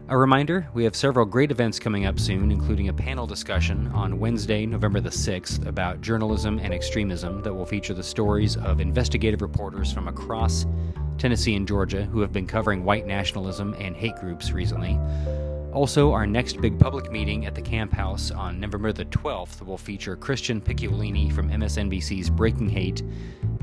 A 0.07 0.15
reminder 0.15 0.69
we 0.75 0.83
have 0.83 0.95
several 0.95 1.25
great 1.25 1.49
events 1.49 1.79
coming 1.79 2.05
up 2.05 2.19
soon, 2.19 2.51
including 2.51 2.89
a 2.89 2.93
panel 2.93 3.25
discussion 3.25 3.87
on 3.87 4.19
Wednesday, 4.19 4.67
November 4.67 4.99
the 4.99 5.09
6th, 5.09 5.65
about 5.65 6.01
journalism 6.01 6.59
and 6.59 6.75
extremism 6.75 7.41
that 7.41 7.55
will 7.55 7.65
feature 7.65 7.95
the 7.95 8.03
stories 8.03 8.55
of 8.55 8.79
investigative 8.79 9.41
reporters 9.41 9.91
from 9.91 10.07
across 10.07 10.67
Tennessee 11.17 11.55
and 11.55 11.67
Georgia 11.67 12.03
who 12.03 12.21
have 12.21 12.31
been 12.31 12.45
covering 12.45 12.83
white 12.83 13.07
nationalism 13.07 13.73
and 13.79 13.95
hate 13.95 14.15
groups 14.17 14.51
recently. 14.51 14.95
Also, 15.73 16.11
our 16.11 16.27
next 16.27 16.59
big 16.59 16.77
public 16.77 17.11
meeting 17.11 17.45
at 17.45 17.55
the 17.55 17.61
Camp 17.61 17.93
House 17.93 18.29
on 18.29 18.59
November 18.59 18.91
the 18.91 19.05
12th 19.05 19.65
will 19.65 19.77
feature 19.77 20.17
Christian 20.17 20.59
Picciolini 20.59 21.31
from 21.31 21.49
MSNBC's 21.49 22.29
Breaking 22.29 22.67
Hate. 22.67 23.01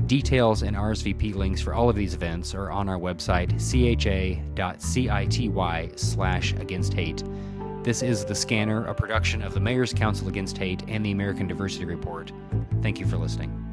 Details 0.07 0.63
and 0.63 0.75
RSVP 0.75 1.35
links 1.35 1.61
for 1.61 1.75
all 1.75 1.87
of 1.87 1.95
these 1.95 2.15
events 2.15 2.55
are 2.55 2.71
on 2.71 2.89
our 2.89 2.97
website, 2.97 3.51
cha.city 3.99 5.51
slash 5.95 6.53
against 6.53 6.93
hate. 6.93 7.23
This 7.83 8.01
is 8.01 8.25
The 8.25 8.33
Scanner, 8.33 8.87
a 8.87 8.95
production 8.95 9.43
of 9.43 9.53
the 9.53 9.59
Mayor's 9.59 9.93
Council 9.93 10.29
Against 10.29 10.57
Hate 10.57 10.83
and 10.87 11.05
the 11.05 11.11
American 11.11 11.47
Diversity 11.47 11.85
Report. 11.85 12.31
Thank 12.81 12.99
you 12.99 13.05
for 13.05 13.17
listening. 13.17 13.68